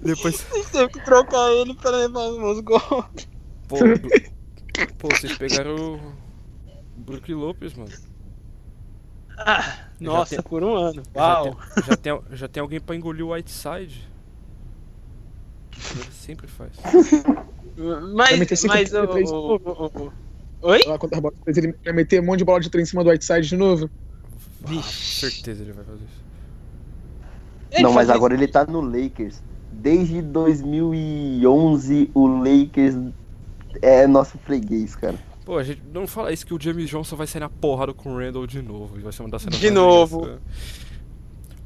[0.03, 0.41] depois.
[0.41, 3.05] Vocês teve que trocar ele para levar os meus gols.
[3.69, 3.77] Pô,
[4.99, 6.01] pô, vocês pegaram
[6.97, 7.93] Brook Lopes, mano.
[9.37, 11.03] Ah, nossa, tem, por um ano.
[11.15, 11.59] Uau.
[11.77, 14.09] Já tem, já tem, já tem alguém pra engolir o Whiteside.
[15.91, 16.73] Ele sempre faz.
[17.77, 20.13] Mas, mas o, o, o,
[20.63, 20.81] Oi?
[21.47, 23.91] Ele vai meter um monte de bola de trem em cima do Whiteside de novo.
[24.67, 25.21] Vixe.
[25.21, 26.25] certeza ele vai fazer isso.
[27.71, 28.43] Ele Não, mas agora isso.
[28.43, 29.43] ele tá no Lakers.
[29.71, 32.95] Desde 2011 o Lakers
[33.83, 35.19] é nosso freguês, cara.
[35.45, 38.15] Pô, a gente não fala isso que o James Johnson vai sair na porrada com
[38.15, 38.99] o Randall de novo.
[38.99, 40.39] Vai ser uma das cenas De novo.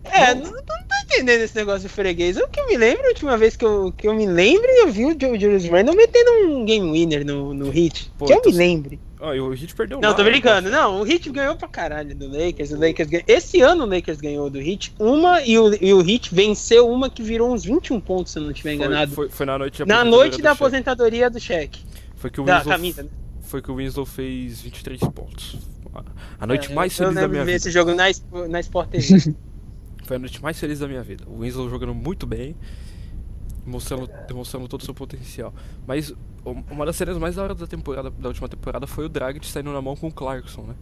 [0.03, 0.75] É, não, não tô
[1.09, 2.37] entendendo esse negócio de freguês.
[2.37, 4.93] O que eu me lembro, a última vez que eu, que eu me lembro, eu
[4.93, 8.13] vi o Julius Randle metendo um game winner no, no Hit.
[8.19, 9.01] Pô, que eu me lembre.
[9.21, 10.71] Ah, e o Hit perdeu Não, tô brincando.
[10.71, 12.71] Não, o Hit ganhou pra caralho do Lakers.
[12.71, 13.25] O Lakers ganhou...
[13.27, 17.11] Esse ano o Lakers ganhou do Hit uma e o, e o Hit venceu uma
[17.11, 19.13] que virou uns 21 pontos, se eu não estiver enganado.
[19.13, 21.81] Foi, foi, na noite da Na noite da aposentadoria do cheque.
[22.15, 23.09] Foi que o da camisa, né?
[23.43, 25.57] foi que o Winslow fez 23 pontos.
[26.39, 27.57] A noite é, mais feliz da minha vida.
[27.57, 28.05] esse jogo na,
[28.49, 29.35] na Sport TV.
[30.09, 31.25] foi a noite mais feliz da minha vida.
[31.29, 32.57] O Winslow jogando muito bem,
[33.67, 35.53] mostrando, demonstrando todo o seu potencial.
[35.87, 39.39] Mas uma das cenas mais da hora da temporada, da última temporada foi o Drag
[39.45, 40.75] saindo na mão com o Clarkson, né?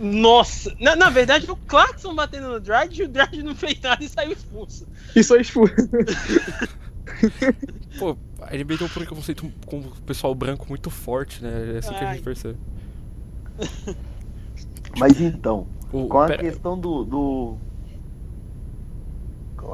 [0.00, 0.74] Nossa!
[0.80, 4.08] Na, na verdade, o Clarkson batendo no Drag e o Drag não fez nada e
[4.08, 4.84] saiu expulso.
[5.14, 5.74] E só expulso.
[8.00, 11.74] Pô, a NBA tem um preconceito com o pessoal branco muito forte, né?
[11.74, 11.98] É assim Ai.
[11.98, 12.58] que a gente percebe.
[14.98, 16.42] Mas então, o, com a pera...
[16.42, 17.56] questão do, do.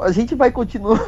[0.00, 1.00] A gente vai continuar.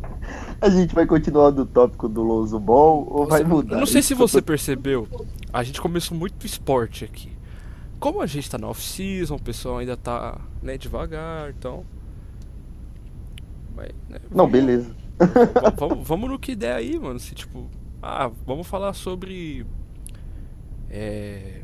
[0.60, 3.74] a gente vai continuar do tópico do Lonzo Ball ou vai mudar?
[3.74, 5.08] Eu não sei se você percebeu,
[5.52, 7.32] a gente começou muito esporte aqui.
[7.98, 11.84] Como a gente tá na off-season, o pessoal ainda tá né, devagar, então.
[13.76, 15.00] Mas, né, não, beleza
[15.76, 17.18] vamos, vamos no que der aí, mano.
[17.18, 17.68] Se tipo,
[18.02, 19.66] ah, vamos falar sobre.
[20.90, 21.62] É.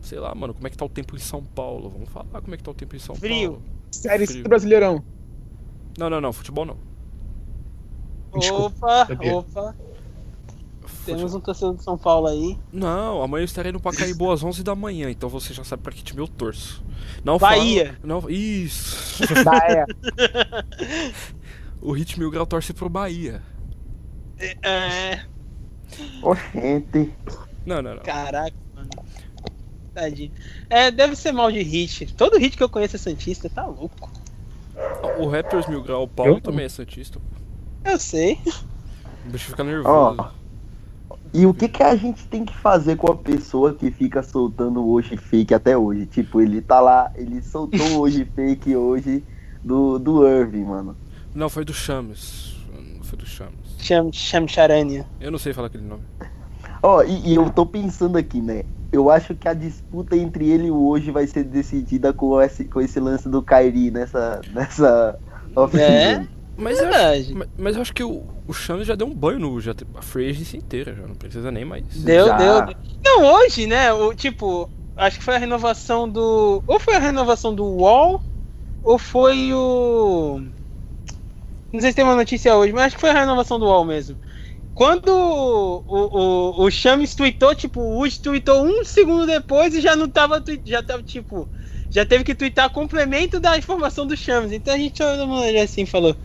[0.00, 1.88] Sei lá, mano, como é que tá o tempo em São Paulo?
[1.88, 3.52] Vamos falar como é que tá o tempo em São Frio.
[3.52, 3.62] Paulo.
[3.90, 4.44] Série Frio.
[4.44, 5.02] Brasileirão.
[5.98, 6.76] Não, não, não, futebol não.
[8.32, 9.74] Opa, opa.
[11.06, 12.58] Temos um torcedor de São Paulo aí.
[12.72, 15.92] Não, amanhã eu estarei no Pacaembu às 11 da manhã, então você já sabe pra
[15.92, 16.82] que time eu torço.
[17.22, 17.86] Não Bahia.
[17.86, 19.22] Fala, não, isso.
[19.44, 19.86] Bahia.
[21.80, 23.42] o Hit Mil Grau torce pro Bahia.
[24.62, 25.24] É.
[26.22, 27.12] Oxente.
[27.66, 28.02] Não, não, não.
[28.02, 28.90] Caraca, mano.
[29.94, 30.32] Tadinho.
[30.68, 32.14] É, deve ser mal de hit.
[32.14, 34.10] Todo hit que eu conheço é Santista, tá louco.
[35.18, 36.40] O Raptors Mil Grau, o Paulo eu?
[36.40, 37.20] também é Santista.
[37.84, 38.38] Eu sei.
[39.26, 40.16] O bicho fica nervoso.
[40.18, 40.44] Oh,
[41.32, 44.86] e o que, que a gente tem que fazer com a pessoa que fica soltando
[44.88, 46.06] hoje fake até hoje?
[46.06, 49.24] Tipo, ele tá lá, ele soltou hoje fake hoje
[49.62, 50.96] do, do Irving, mano.
[51.34, 52.56] Não, foi do Chames.
[53.02, 53.76] foi do Shams.
[53.80, 55.04] Cham, Chamcharania.
[55.20, 56.04] Eu não sei falar aquele nome.
[56.80, 58.62] Ó, e, e eu tô pensando aqui, né?
[58.94, 62.64] Eu acho que a disputa entre ele e o hoje vai ser decidida com esse,
[62.64, 65.18] com esse lance do Kairi nessa, nessa
[65.80, 66.26] É?
[66.56, 67.20] Mas eu, Verdade.
[67.22, 69.60] acho, mas, mas eu acho que o, o Shams já deu um banho no.
[69.60, 71.84] Já, a free agency inteira, já não precisa nem mais.
[71.92, 72.36] Deu, Já.
[72.36, 72.76] deu, deu.
[73.04, 73.92] Não, hoje, né?
[73.92, 76.62] O, tipo, acho que foi a renovação do.
[76.64, 78.22] Ou foi a renovação do Wall,
[78.84, 80.40] ou foi o.
[81.72, 83.84] Não sei se tem uma notícia hoje, mas acho que foi a renovação do Wall
[83.84, 84.16] mesmo.
[84.74, 89.94] Quando o, o, o, Chames tweetou, tipo, o Wood tweetou um segundo depois e já
[89.94, 90.42] não tava.
[90.64, 91.48] Já tava, tipo.
[91.90, 94.50] Já teve que twittar complemento da informação do Chames.
[94.50, 96.16] Então a gente olhou assim e falou.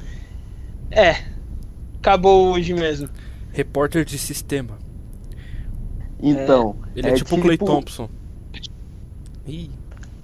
[0.90, 1.24] É.
[2.00, 3.08] Acabou hoje mesmo.
[3.52, 4.80] Repórter de sistema.
[6.22, 8.10] Então, Ele é, tipo o Clay Thompson.
[9.46, 9.70] Ih,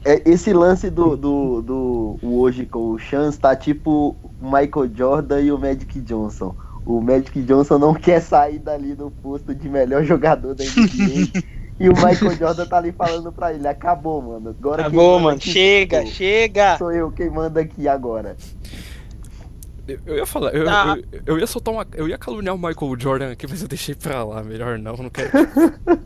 [0.03, 4.93] é, esse lance do, do, do o hoje com o Chance tá tipo o Michael
[4.93, 6.55] Jordan e o Magic Johnson.
[6.85, 11.43] O Magic Johnson não quer sair dali do posto de melhor jogador da NBA.
[11.79, 14.49] e o Michael Jordan tá ali falando pra ele, acabou, mano.
[14.51, 15.37] Agora Acabou, mano.
[15.37, 16.77] aqui Chega, sou- chega.
[16.77, 18.37] Sou eu quem manda aqui agora.
[19.87, 20.95] eu, eu ia falar, eu, Ah.
[21.11, 21.87] eu, eu ia soltar uma.
[21.95, 24.43] Eu ia caluniar o Michael Jordan aqui, mas eu deixei pra lá.
[24.43, 25.31] Melhor não, não quero.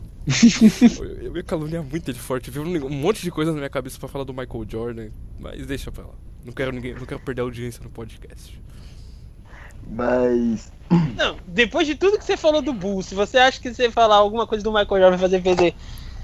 [1.00, 2.50] eu, eu ia caluniar muito ele forte.
[2.50, 5.08] Viu um monte de coisa na minha cabeça pra falar do Michael Jordan,
[5.38, 6.14] mas deixa pra lá.
[6.44, 8.60] Não quero ninguém, não quero perder a audiência no podcast.
[9.88, 10.72] Mas.
[11.16, 14.16] Não, depois de tudo que você falou do Bulls, se você acha que você falar
[14.16, 15.74] alguma coisa do Michael Jordan vai fazer perder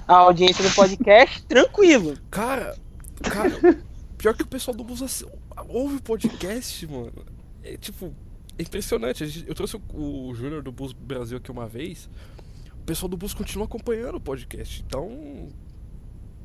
[0.09, 2.17] a audiência do podcast, tranquilo.
[2.31, 2.77] Cara,
[3.23, 3.79] cara,
[4.19, 5.27] pior que o pessoal do Bus assi-
[5.69, 7.13] ouve o podcast, mano.
[7.63, 8.13] É tipo,
[8.59, 9.23] é impressionante.
[9.23, 12.09] A gente- Eu trouxe o, o Júnior do Bus Brasil aqui uma vez.
[12.81, 14.83] O pessoal do Bus continua acompanhando o podcast.
[14.87, 15.49] Então.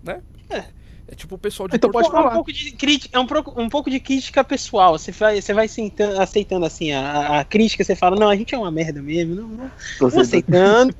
[0.03, 0.21] Né?
[0.49, 0.65] É.
[1.07, 2.35] É tipo o pessoal de Então Porto- pode É um falar.
[2.35, 3.27] pouco de crítica, é um,
[3.63, 4.97] um pouco de crítica pessoal.
[4.97, 8.55] Você vai, você vai aceitando, aceitando assim a, a crítica, você fala, não, a gente
[8.55, 10.95] é uma merda mesmo, não, não, não aceitando.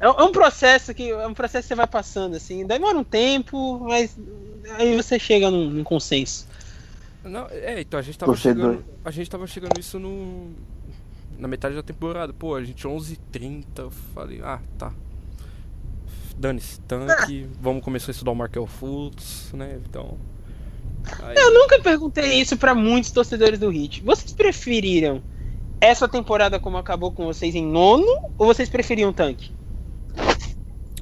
[0.00, 2.96] É, um- é um processo que é um processo que você vai passando assim, demora
[2.96, 4.16] um tempo, mas
[4.78, 6.46] aí você chega num, num consenso.
[7.22, 8.82] Não, é, então a gente tava chegando.
[9.04, 10.52] A gente tava chegando isso no.
[11.38, 12.32] Na metade da temporada.
[12.32, 13.64] Pô, a gente 11h30.
[13.76, 14.90] Eu falei, ah, tá.
[16.40, 17.46] Dane-se, tanque.
[17.60, 19.78] Vamos começar a estudar o Markel Fultz, né?
[19.86, 20.16] Então.
[21.22, 24.02] Aí, Eu nunca perguntei isso pra muitos torcedores do Hit.
[24.02, 25.22] Vocês preferiram
[25.80, 28.06] essa temporada como acabou com vocês em nono
[28.38, 29.52] ou vocês preferiam tanque?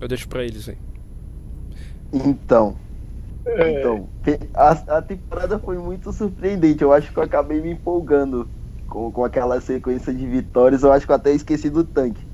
[0.01, 0.77] eu deixo pra eles, hein?
[2.13, 2.77] Então.
[3.79, 6.83] Então, que- a, a temporada foi muito surpreendente.
[6.83, 8.49] Eu acho que eu acabei me empolgando
[8.89, 10.83] com, com aquela sequência de vitórias.
[10.83, 12.27] Eu acho que eu até esqueci do tanque.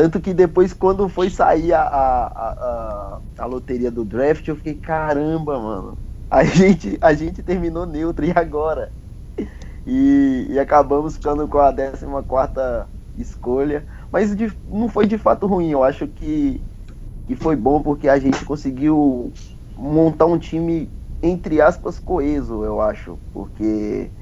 [0.00, 4.74] Tanto que depois, quando foi sair a, a, a, a, loteria do draft, eu fiquei,
[4.76, 6.00] caramba, mano.
[6.30, 8.94] A gente, a gente terminou neutro, e agora?
[9.86, 13.86] E, e acabamos ficando com a 14 escolha.
[14.10, 15.70] Mas de- não foi de fato ruim.
[15.70, 16.64] Eu acho que,
[17.26, 19.32] que foi bom porque a gente conseguiu
[19.76, 23.20] montar um time, entre aspas, coeso, eu acho.
[23.32, 24.12] Porque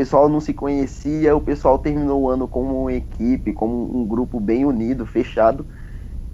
[0.00, 4.40] pessoal não se conhecia, o pessoal terminou o ano como uma equipe, como um grupo
[4.40, 5.66] bem unido, fechado.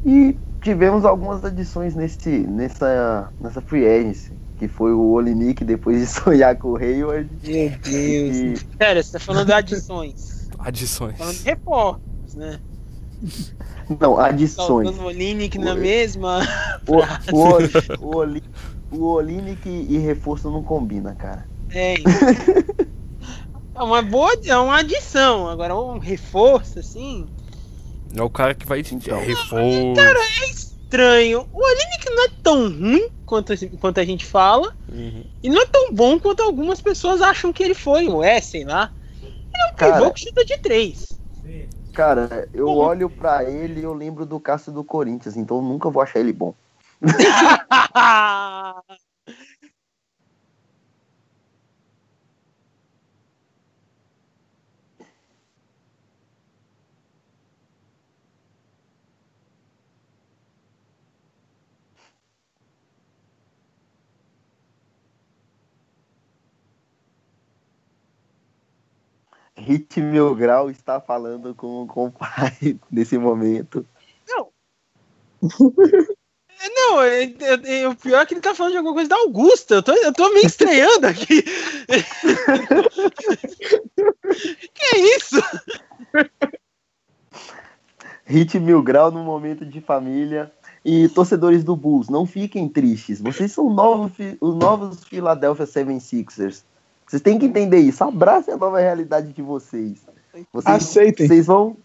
[0.05, 6.07] E tivemos algumas adições nesse, nessa, nessa free agency, que foi o Olinik depois de
[6.23, 7.29] sonhar com o Hayward.
[7.45, 8.63] Meu Deus.
[8.63, 10.49] E, Pera, você tá falando de adições.
[10.61, 11.19] Adições.
[11.19, 12.61] falando de reforços, né?
[13.99, 14.67] não, adições.
[14.89, 16.39] Colocando o Olinick na mesma.
[16.87, 16.99] O,
[17.37, 18.45] o, o, Oli-
[18.93, 21.45] o Olinik e reforço não combina, cara.
[21.73, 21.97] É,
[23.77, 24.33] é uma boa.
[24.45, 25.49] É uma adição.
[25.49, 27.27] Agora, um reforço, assim.
[28.17, 29.19] É o cara que vai Então.
[29.19, 29.95] reforço.
[29.95, 31.47] Cara, é estranho.
[31.53, 34.75] O Olinick não é tão ruim quanto, quanto a gente fala.
[34.89, 35.25] Uhum.
[35.43, 38.65] E não é tão bom quanto algumas pessoas acham que ele foi, ou é, sei
[38.65, 38.91] lá.
[39.23, 39.93] Ele é um Cara.
[39.99, 41.07] pivô que chuta de três.
[41.93, 42.77] Cara, eu Uhum.
[42.77, 46.21] olho pra ele e eu lembro do Cássio do Corinthians, então eu nunca vou achar
[46.21, 46.55] ele bom.
[69.67, 73.85] Hit Mil Grau está falando com, com o pai nesse momento.
[76.75, 79.17] Não, é- é- é- o pior é que ele tá falando de alguma coisa da
[79.17, 79.75] Augusta.
[79.75, 81.43] Eu tô, eu tô meio estranhando aqui.
[84.73, 85.37] que isso?
[88.25, 90.51] Hit Mil Grau no momento de família.
[90.85, 93.21] E torcedores do Bulls, não fiquem tristes.
[93.21, 96.63] Vocês são novos, os novos Philadelphia 76ers.
[97.07, 98.03] Vocês têm que entender isso.
[98.03, 100.05] Abracem a nova realidade de vocês.
[100.53, 101.27] Vocês, Aceitem.
[101.27, 101.77] Vocês vão,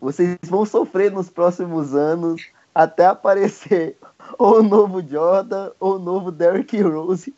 [0.00, 2.42] vocês vão sofrer nos próximos anos
[2.74, 3.96] até aparecer
[4.38, 7.34] ou o novo Jordan ou o novo Derrick Rose.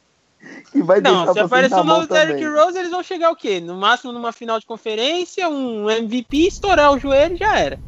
[0.71, 3.61] Que vai não, se aparecer o novo Derrick Rose, eles vão chegar o quê?
[3.61, 7.81] No máximo numa final de conferência, um MVP, estourar o joelho já era.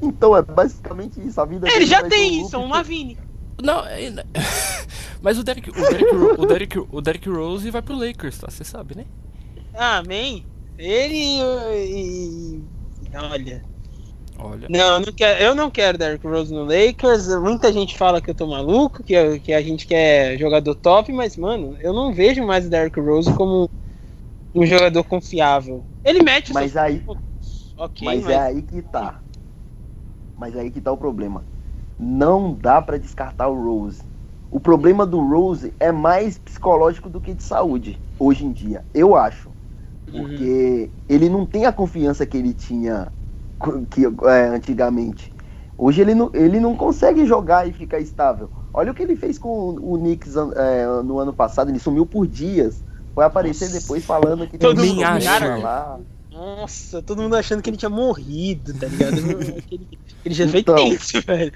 [0.00, 1.38] Então é basicamente isso.
[1.40, 3.18] A vida Ele já tem isso, um Lavine.
[3.62, 4.12] Não, é,
[5.22, 8.50] mas o Derrick, o, Derrick, o, Derrick, o Derrick Rose vai pro Lakers, tá?
[8.50, 9.04] Você sabe, né?
[9.74, 10.44] Amém.
[10.78, 11.40] Ele
[11.74, 12.62] e.
[13.14, 13.64] Olha.
[14.38, 14.68] Olha.
[14.68, 17.28] Não, eu não quero, eu não quero Derrick Rose no Lakers.
[17.40, 21.36] Muita gente fala que eu tô maluco, que, que a gente quer jogador top, mas,
[21.36, 23.70] mano, eu não vejo mais o Derrick Rose como
[24.54, 25.84] um jogador confiável.
[26.04, 27.02] Ele mete Mas aí.
[27.78, 29.20] Ok, mas, mas é aí que tá.
[30.36, 31.44] Mas é aí que tá o problema.
[31.98, 34.02] Não dá para descartar o Rose.
[34.50, 38.84] O problema do Rose é mais psicológico do que de saúde, hoje em dia.
[38.94, 39.50] Eu acho.
[40.10, 41.00] Porque uhum.
[41.08, 43.12] ele não tem a confiança que ele tinha
[43.90, 45.32] que, é, antigamente.
[45.76, 48.48] Hoje ele não, ele não consegue jogar e ficar estável.
[48.72, 52.26] Olha o que ele fez com o Knicks é, no ano passado, ele sumiu por
[52.26, 52.82] dias.
[53.14, 53.80] Foi aparecer Nossa.
[53.80, 55.56] depois falando que todo mundo acha.
[55.56, 55.98] Lá.
[56.36, 59.16] Nossa, todo mundo achando que ele tinha morrido, tá ligado?
[59.72, 59.88] ele,
[60.22, 61.52] ele já então, isso, velho.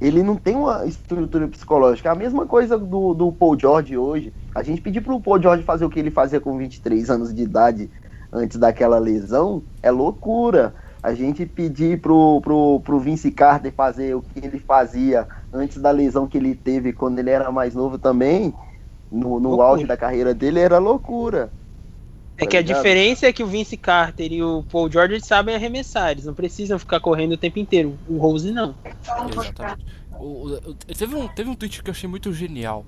[0.00, 2.12] Ele não tem uma estrutura psicológica.
[2.12, 4.32] A mesma coisa do, do Paul George hoje.
[4.54, 7.42] A gente pedir pro Paul George fazer o que ele fazia com 23 anos de
[7.42, 7.90] idade
[8.32, 10.72] antes daquela lesão é loucura.
[11.02, 15.90] A gente pedir pro, pro, pro Vince Carter fazer o que ele fazia antes da
[15.90, 18.54] lesão que ele teve quando ele era mais novo também,
[19.10, 21.50] no, no auge da carreira dele, era loucura.
[22.38, 22.76] É tá que ligado?
[22.76, 26.34] a diferença é que o Vince Carter e o Paul George sabem arremessar, eles não
[26.34, 27.98] precisam ficar correndo o tempo inteiro.
[28.08, 28.76] O Rose não.
[28.84, 29.84] Exatamente.
[30.20, 32.86] O, o, teve, um, teve um tweet que eu achei muito genial.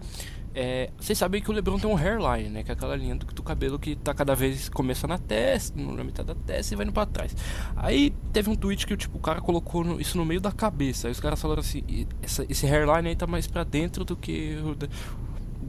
[0.53, 2.63] É, vocês sabem que o Lebron tem um hairline, né?
[2.65, 6.03] Que é aquela linha do, do cabelo que tá cada vez começa na testa, na
[6.03, 7.37] metade da testa e vai indo pra trás.
[7.77, 11.07] Aí teve um tweet que tipo, o cara colocou no, isso no meio da cabeça.
[11.07, 11.85] Aí os caras falaram assim:
[12.21, 14.77] essa, esse hairline aí tá mais pra dentro do que o,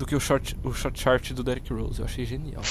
[0.02, 2.00] do que o short, o short chart do Derrick Rose.
[2.00, 2.62] Eu achei genial.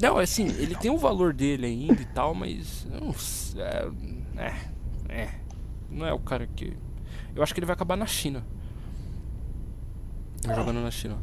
[0.00, 2.86] não, assim, ele tem o valor dele ainda e tal, mas.
[2.90, 3.14] Não,
[3.58, 3.88] é,
[4.36, 4.54] é,
[5.08, 5.30] é,
[5.90, 6.76] não é o cara que
[7.34, 8.44] eu acho que ele vai acabar na China.
[10.44, 11.16] Jogando na China.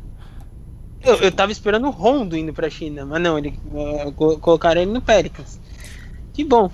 [1.04, 4.92] Eu, eu tava esperando o Rondo indo pra China, mas não, ele uh, colocaram ele
[4.92, 5.60] no Pelicans.
[6.34, 6.72] Que bom.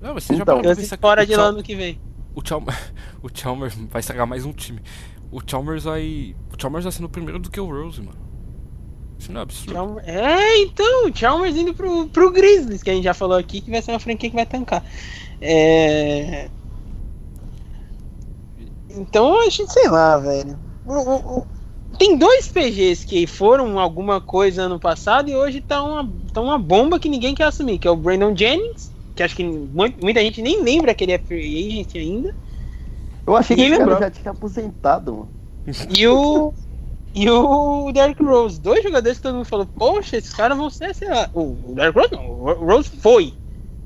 [0.00, 2.00] Não, mas você então, já pensar fora de lá no que vem.
[2.34, 4.80] O Chalmers, o Chalmers vai estragar mais um time.
[5.30, 6.34] O Chalmers vai.
[6.52, 8.24] O Chalmers vai sendo primeiro do que o Rose, mano.
[9.18, 10.00] Isso não é absurdo.
[10.00, 13.70] É, então, o Chalmers indo pro, pro Grizzlies, que a gente já falou aqui, que
[13.70, 14.84] vai ser uma franquia que vai tancar.
[15.40, 16.50] É.
[18.90, 20.58] Então a gente, sei lá, velho.
[21.98, 26.58] Tem dois PGs que foram alguma coisa ano passado e hoje tá uma, tá uma
[26.58, 30.42] bomba que ninguém quer assumir, que é o Brandon Jennings, que acho que muita gente
[30.42, 32.34] nem lembra que ele é free agent ainda.
[33.26, 35.28] Eu achei que ele já tinha aposentado, mano.
[35.96, 36.52] E o.
[37.16, 40.92] E o Derrick Rose, dois jogadores que todo mundo falou, poxa, esses caras vão ser,
[40.96, 41.30] sei lá.
[41.32, 43.32] O Derrick Rose não, o Rose foi.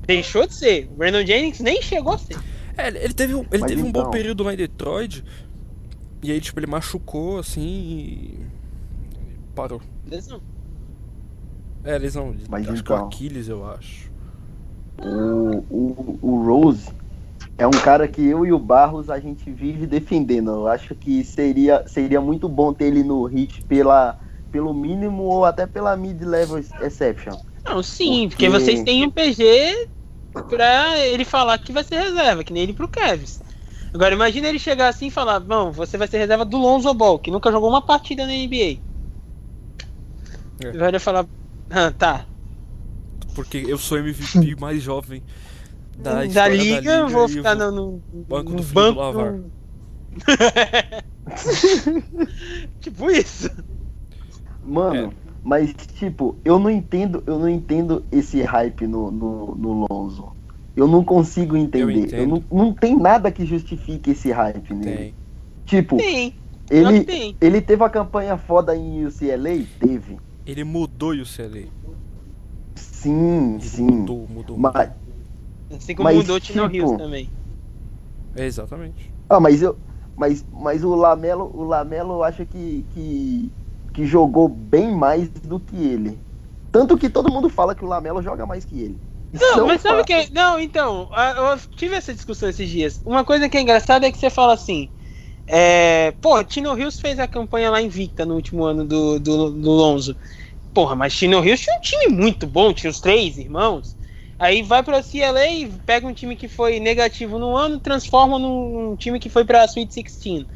[0.07, 0.89] Deixou de ser.
[0.91, 2.39] O Brandon Jennings nem chegou a ser.
[2.75, 3.87] É, ele teve, um, ele teve então...
[3.87, 4.11] um bom então.
[4.11, 5.23] período lá em Detroit.
[6.23, 8.39] E aí, tipo, ele machucou assim e.
[9.55, 9.83] Parou.
[10.07, 10.41] Lesão.
[11.85, 12.35] É, lesão.
[12.49, 12.97] Mas acho então...
[12.97, 13.07] que o.
[13.07, 14.08] Aquiles, eu acho.
[15.01, 16.89] O, o, o Rose
[17.57, 20.51] é um cara que eu e o Barros a gente vive defendendo.
[20.51, 24.19] Eu acho que seria, seria muito bom ter ele no hit pela,
[24.53, 27.37] pelo mínimo ou até pela mid-level exception.
[27.65, 28.49] Não, sim, porque...
[28.49, 29.89] porque vocês têm um PG
[30.49, 33.43] pra ele falar que vai ser reserva, que nem ele pro Kevs.
[33.93, 37.19] Agora imagina ele chegar assim e falar, não, você vai ser reserva do Lonzo Ball,
[37.19, 38.79] que nunca jogou uma partida na NBA.
[40.61, 40.73] É.
[40.77, 41.27] Vai falar,
[41.71, 42.27] ah, tá.
[43.39, 45.23] Porque eu sou MVP mais jovem
[45.97, 49.41] da, da, liga, da liga, vou ficar no, no, banco no do banco do Lavar.
[52.81, 53.49] tipo isso.
[54.65, 55.29] Mano, é.
[55.45, 60.33] Mas, tipo, eu não entendo, eu não entendo esse hype no, no, no Lonzo.
[60.77, 62.13] Eu não consigo entender.
[62.13, 64.97] Eu, eu não, não tem nada que justifique esse hype nele.
[64.97, 65.15] Tem.
[65.65, 66.35] Tipo, tem.
[66.69, 67.37] Ele, tem.
[67.41, 69.65] ele teve a campanha foda em UCLA?
[69.79, 70.19] Teve.
[70.45, 71.69] Ele mudou UCLA.
[73.01, 73.85] Sim, sim.
[73.85, 74.59] Mudou, mudou.
[74.59, 74.91] Mas,
[75.71, 77.31] assim como mas, mudou o Tino tipo, também.
[78.35, 79.13] É, exatamente.
[79.29, 79.79] Ah, mas eu.
[80.17, 83.53] Mas, mas o Lamelo, o Lamelo eu acho que, que
[83.99, 86.21] que jogou bem mais do que ele.
[86.71, 89.01] Tanto que todo mundo fala que o Lamelo joga mais que ele.
[89.33, 90.33] Não, não mas sabe o que?
[90.33, 93.01] Não, então, eu tive essa discussão esses dias.
[93.05, 94.89] Uma coisa que é engraçada é que você fala assim.
[95.47, 99.71] É, pô, Tino Hills fez a campanha lá invicta no último ano do, do, do
[99.71, 100.17] Lonzo.
[100.73, 103.97] Porra, mas Chino Hills tinha um time muito bom, tinha os três irmãos.
[104.39, 109.19] Aí vai pra CLA, pega um time que foi negativo no ano, transforma num time
[109.19, 110.47] que foi pra Sweet 16.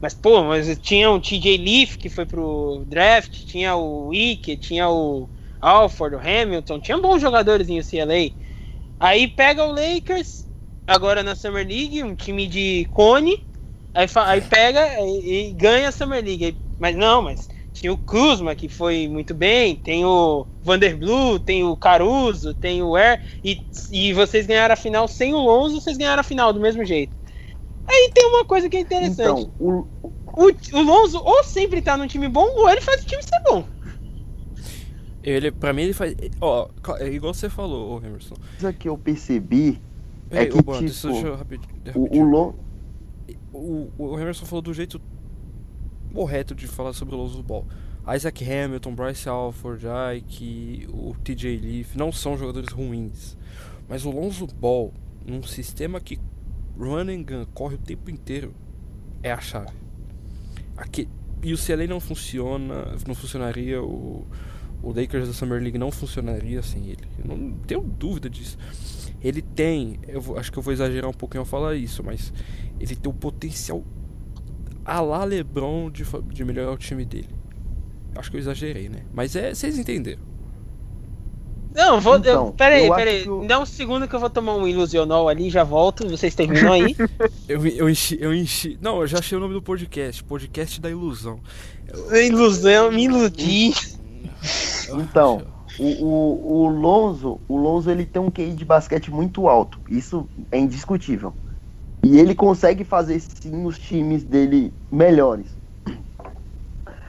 [0.00, 4.88] Mas, pô, mas tinha o TJ Leaf que foi pro draft, tinha o Ike, tinha
[4.88, 5.28] o
[5.60, 8.32] Alford, o Hamilton, tinha bons jogadores em UCLA.
[8.98, 10.46] Aí pega o Lakers,
[10.86, 13.38] agora na Summer League, um time de cone,
[13.94, 16.58] aí, aí pega e, e, ganha a Summer League.
[16.78, 17.48] Mas não, mas
[17.80, 22.94] tinha o Kuzma, que foi muito bem, tem o Vanderblue, tem o Caruso, tem o
[22.94, 23.58] Air, e,
[23.90, 27.16] e vocês ganharam a final sem o Lonzo, vocês ganharam a final do mesmo jeito.
[27.86, 29.42] Aí tem uma coisa que é interessante.
[29.42, 29.86] Então, o...
[30.32, 30.46] O,
[30.78, 33.64] o Lonzo ou sempre tá num time bom, ou ele faz o time ser bom.
[35.24, 36.14] Ele, pra mim, ele faz.
[36.40, 36.68] Ó,
[37.00, 38.36] é igual você falou, ô Emerson.
[38.36, 39.82] Coisa que eu percebi
[40.30, 42.54] é que, tipo, deixa eu rapidinho, rapidinho.
[43.52, 45.00] O, o, o, o Emerson falou do jeito
[46.12, 47.66] correto de falar sobre o Lonzo Ball.
[48.14, 49.86] Isaac Hamilton, Bryce Alford,
[50.16, 53.36] Ike, o TJ Leaf não são jogadores ruins.
[53.88, 54.92] Mas o Lonzo Ball,
[55.24, 56.18] num sistema que
[56.78, 58.54] run and gun corre o tempo inteiro,
[59.22, 59.76] é a chave.
[60.76, 61.08] Aqui,
[61.42, 64.26] e o CLA não funciona, não funcionaria, o,
[64.82, 67.04] o Lakers da Summer League não funcionaria sem ele.
[67.18, 68.58] Eu não tenho dúvida disso.
[69.22, 72.32] Ele tem, eu acho que eu vou exagerar um pouquinho ao falar isso, mas
[72.78, 73.84] ele tem o potencial
[74.90, 77.28] a lá LeBron de, de melhorar o time dele.
[78.16, 79.02] Acho que eu exagerei, né?
[79.14, 80.22] Mas é, vocês entenderam.
[81.72, 82.16] Não, vou.
[82.16, 83.24] Então, eu, peraí, peraí.
[83.24, 83.46] Eu...
[83.46, 86.08] Dá um segundo que eu vou tomar um ilusional ali já volto.
[86.08, 86.96] Vocês terminam aí?
[87.48, 88.76] eu, eu enchi, eu enchi.
[88.82, 90.24] Não, eu já achei o nome do podcast.
[90.24, 91.38] Podcast da ilusão.
[91.86, 92.24] Eu...
[92.24, 93.72] Ilusão, me iludi.
[94.92, 95.42] Então,
[95.78, 99.78] o, o, o Lonzo, o Lonzo ele tem um QI de basquete muito alto.
[99.88, 101.34] Isso é indiscutível.
[102.04, 105.56] E ele consegue fazer sim os times dele melhores.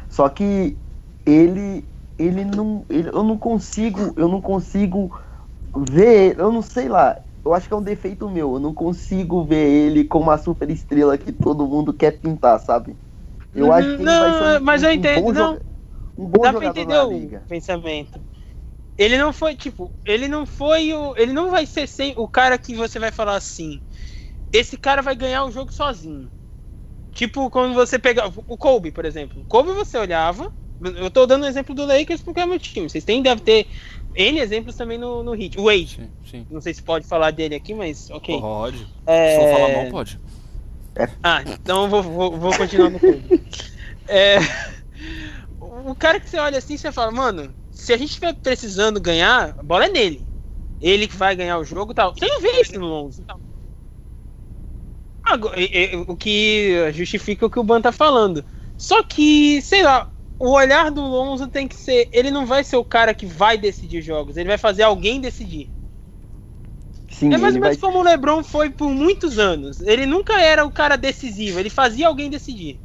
[0.10, 0.78] Só que
[1.26, 1.88] ele
[2.18, 5.18] ele não ele, eu não consigo eu não consigo
[5.76, 9.44] ver eu não sei lá eu acho que é um defeito meu eu não consigo
[9.44, 12.96] ver ele como a super estrela que todo mundo quer pintar sabe?
[13.56, 15.60] Eu uhum, acho que ele não, vai ser um, mas um, eu entendo um não.
[16.18, 18.22] um bom dá pra entender o pensamento.
[18.98, 22.58] Ele não foi tipo ele não foi o ele não vai ser sem o cara
[22.58, 23.82] que você vai falar assim
[24.52, 26.30] esse cara vai ganhar o jogo sozinho
[27.12, 31.44] tipo quando você pegar o Kobe por exemplo o Kobe você olhava eu tô dando
[31.44, 32.90] o exemplo do Lakers porque é meu time.
[32.90, 33.68] Vocês têm, deve ter
[34.16, 35.60] N exemplos também no, no Hit.
[35.60, 35.96] O Wade.
[35.96, 36.48] Sim, sim.
[36.50, 38.40] Não sei se pode falar dele aqui, mas ok.
[38.40, 38.88] Pode.
[39.06, 39.36] É...
[39.36, 40.20] Se for falar mal, pode.
[41.24, 43.44] Ah, então eu vou, vou, vou continuar no clube.
[44.08, 44.40] é...
[45.86, 49.56] O cara que você olha assim, você fala, mano, se a gente estiver precisando ganhar,
[49.58, 50.26] a bola é nele.
[50.82, 52.14] Ele que vai ganhar o jogo e tal.
[52.16, 53.24] Você não vê isso no Lonzo.
[56.08, 58.44] O que justifica o que o Ban tá falando.
[58.78, 62.10] Só que, sei lá, o olhar do Lonzo tem que ser.
[62.12, 65.70] Ele não vai ser o cara que vai decidir jogos, ele vai fazer alguém decidir.
[67.10, 67.92] Sim, é mais ou menos vai...
[67.92, 69.82] como o LeBron foi por muitos anos.
[69.82, 72.80] Ele nunca era o cara decisivo, ele fazia alguém decidir.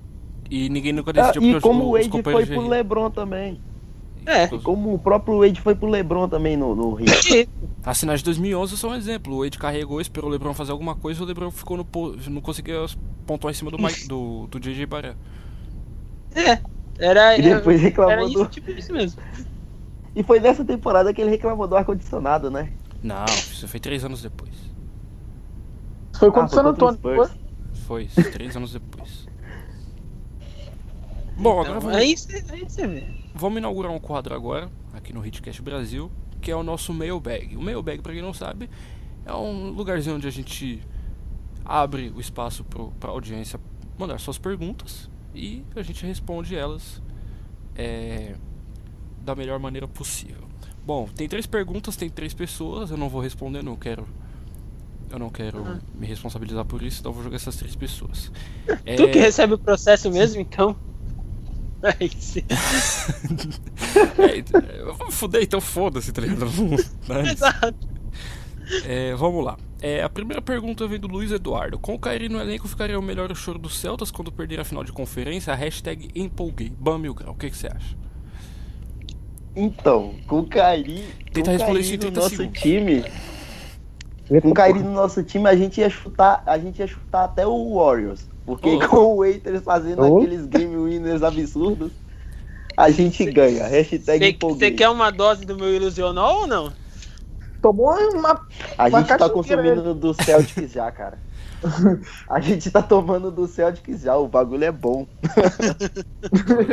[0.50, 3.60] E ninguém nunca decidiu ah, E como o Wade foi pro LeBron também.
[4.26, 4.44] É.
[4.52, 7.06] E como o próprio Wade foi pro LeBron também no, no Rio.
[7.84, 9.34] A sinais de 2011 é só um exemplo.
[9.34, 11.86] O Wade carregou, esperou o LeBron fazer alguma coisa, o LeBron ficou no
[12.28, 12.84] não conseguia
[13.24, 15.14] pontuar em cima do Mike, do, do JJ Baré.
[16.34, 16.58] É.
[16.98, 18.46] Era, e depois reclamou era isso, do...
[18.46, 19.22] tipo isso mesmo.
[20.14, 22.72] E foi nessa temporada que ele reclamou do ar-condicionado, né?
[23.02, 24.50] Não, isso foi três anos depois.
[26.18, 27.28] Foi quando ah, San Antônio, foi?
[27.86, 29.28] Foi, três anos depois.
[31.36, 31.96] Bom, então, agora vamos...
[31.96, 33.04] Aí você vê.
[33.34, 36.10] Vamos inaugurar um quadro agora, aqui no Hitcast Brasil,
[36.40, 37.56] que é o nosso mailbag.
[37.56, 38.70] O mailbag, pra quem não sabe,
[39.24, 40.82] é um lugarzinho onde a gente
[41.64, 43.60] abre o espaço para a audiência
[43.98, 47.02] mandar suas perguntas e a gente responde elas
[47.74, 48.36] é,
[49.20, 50.46] da melhor maneira possível.
[50.84, 54.06] Bom, tem três perguntas, tem três pessoas, eu não vou responder, não quero.
[55.10, 55.78] Eu não quero uhum.
[55.94, 58.30] me responsabilizar por isso, então vou jogar essas três pessoas.
[58.84, 58.94] É...
[58.96, 60.76] Tu que recebe o processo mesmo, então?
[64.18, 66.46] é, eu vou fuder, então foda-se, tá ligado?
[67.30, 67.96] Exato.
[68.84, 69.56] É, vamos lá.
[69.80, 71.78] É, a primeira pergunta vem do Luiz Eduardo.
[71.78, 74.82] Com o Kairi no elenco, ficaria o melhor choro dos Celtas quando perder a final
[74.82, 75.52] de conferência?
[75.52, 76.72] A hashtag empolguei.
[76.78, 77.34] Bam Grau.
[77.34, 77.96] O que, você acha?
[79.54, 82.60] Então, com o Kairi, Tenta com responder isso no nosso segundos.
[82.60, 83.04] time...
[84.42, 87.46] Com o Kairi no nosso time, a gente ia chutar, a gente ia chutar até
[87.46, 88.26] o Warriors.
[88.46, 88.88] Porque oh.
[88.88, 90.16] com o Waiters fazendo oh.
[90.16, 91.92] aqueles game winners absurdos,
[92.76, 93.66] a gente ganha.
[93.66, 96.72] Hashtag Você quer uma dose do meu ilusional ou não?
[97.66, 98.46] tomou uma.
[98.78, 101.18] A uma gente tá consumindo do Celtics já, cara.
[102.28, 105.06] A gente tá tomando do Celtics já, o bagulho é bom.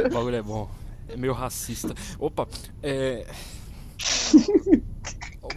[0.06, 0.70] o bagulho é bom.
[1.08, 1.96] é meio racista.
[2.20, 2.48] Opa,
[2.82, 3.26] é.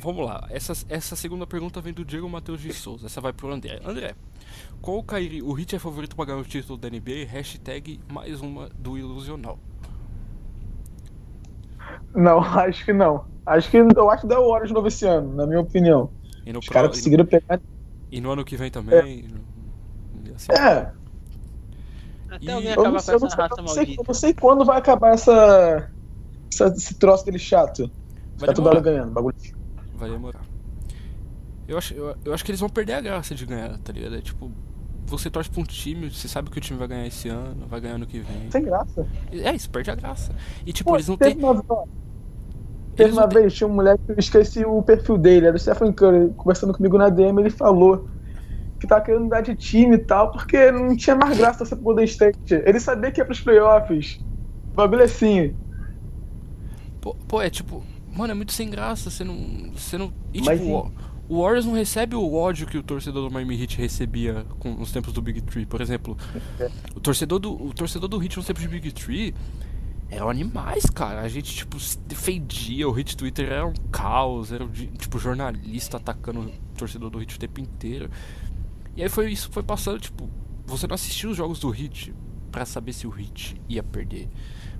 [0.01, 0.47] Vamos lá.
[0.51, 3.07] Essa, essa segunda pergunta vem do Diego Matheus de Souza.
[3.07, 3.81] Essa vai pro André.
[3.85, 4.15] André,
[4.83, 5.43] qual o Kairi?
[5.43, 7.25] O Hit é favorito para ganhar o título da NBA?
[7.29, 9.59] Hashtag mais uma do Ilusional.
[12.15, 13.25] Não, acho que não.
[13.45, 16.11] Acho que eu acho que deu horas de novo esse ano, na minha opinião.
[16.45, 17.61] E no Os caras conseguiram pegar.
[18.11, 19.25] E no ano que vem também.
[20.25, 20.53] e assim.
[20.53, 20.91] É,
[22.29, 23.69] Até E- alguém eu acabar não, com sei, eu, não essa sei, eu raça não
[23.69, 24.03] sei- eu maldita.
[24.09, 25.89] não sei quando vai acabar essa,
[26.53, 27.89] essa- esse troço dele chato.
[28.37, 28.81] Vai Tá hora demorar.
[28.81, 29.37] ganhando, bagulho.
[29.97, 30.43] Vai demorar.
[31.69, 34.17] Eu acho, eu, eu acho que eles vão perder a graça de ganhar, tá ligado?
[34.17, 34.51] É tipo,
[35.07, 37.81] você torce pra um time, você sabe que o time vai ganhar esse ano, vai
[37.81, 38.51] ganhar ano que vem.
[38.51, 39.07] Sem graça.
[39.33, 40.33] É, isso perde a graça.
[40.65, 41.37] E tipo, Pô, eles não têm.
[41.37, 41.65] uma,
[42.95, 46.33] teve uma vez, tinha um moleque, eu esqueci o perfil dele, era o Stephen Curry,
[46.37, 48.09] conversando comigo na DM, ele falou
[48.79, 52.05] que tava querendo mudar de time e tal, porque não tinha mais graça pro Golden
[52.05, 52.55] State.
[52.55, 54.21] Ele sabia que ia pros playoffs.
[54.73, 55.55] O bagulho é assim.
[57.01, 57.83] Pô, pô, é tipo,
[58.17, 59.71] mano, é muito sem graça, você não.
[59.75, 60.13] Você não.
[60.33, 60.93] E Mas tipo,
[61.29, 64.75] o, o Warriors não recebe o ódio que o torcedor do Miami Heat recebia com,
[64.75, 65.67] nos tempos do Big Tree.
[65.67, 66.17] Por exemplo,
[66.95, 69.35] o torcedor do, o torcedor do Heat nos tempos de Big Tree
[70.09, 71.21] eram animais, cara.
[71.21, 76.41] A gente, tipo, se defendia, o Hit Twitter era um caos, era tipo jornalista atacando
[76.41, 78.11] o torcedor do Hit o tempo inteiro.
[78.97, 80.31] E aí foi isso foi passando, tipo,
[80.65, 82.15] você não assistiu os jogos do Hit
[82.51, 84.29] pra saber se o Hit ia perder.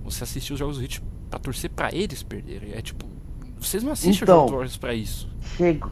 [0.05, 2.73] Você assistiu os jogos do Hit pra torcer pra eles perderem.
[2.73, 3.07] É tipo,
[3.59, 4.47] vocês não assistem Então.
[4.47, 5.29] do Warriors pra isso.
[5.57, 5.91] Chego.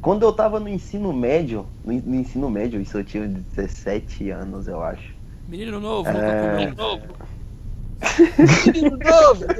[0.00, 4.68] Quando eu tava no ensino médio, no, no ensino médio, isso eu tinha 17 anos,
[4.68, 5.14] eu acho.
[5.48, 6.66] Menino novo, É.
[6.66, 6.74] comeu.
[6.74, 7.02] Novo.
[8.66, 9.46] Menino novo.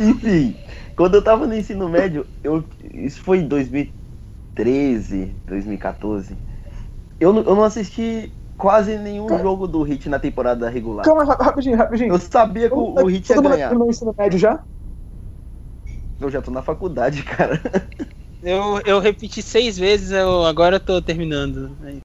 [0.00, 0.56] Enfim,
[0.96, 6.36] quando eu tava no ensino médio, eu, isso foi em 2013, 2014.
[7.18, 11.04] Eu, eu não assisti quase nenhum jogo do Hit na temporada regular.
[11.04, 12.14] Calma, ra- rapidinho, rapidinho.
[12.14, 13.66] Eu sabia que o, o Hit ia Todo mundo ganhar.
[13.68, 14.64] aqui no ensino médio já?
[16.18, 17.60] Eu já tô na faculdade, cara.
[18.40, 21.76] Eu, eu repeti seis vezes, eu agora tô terminando.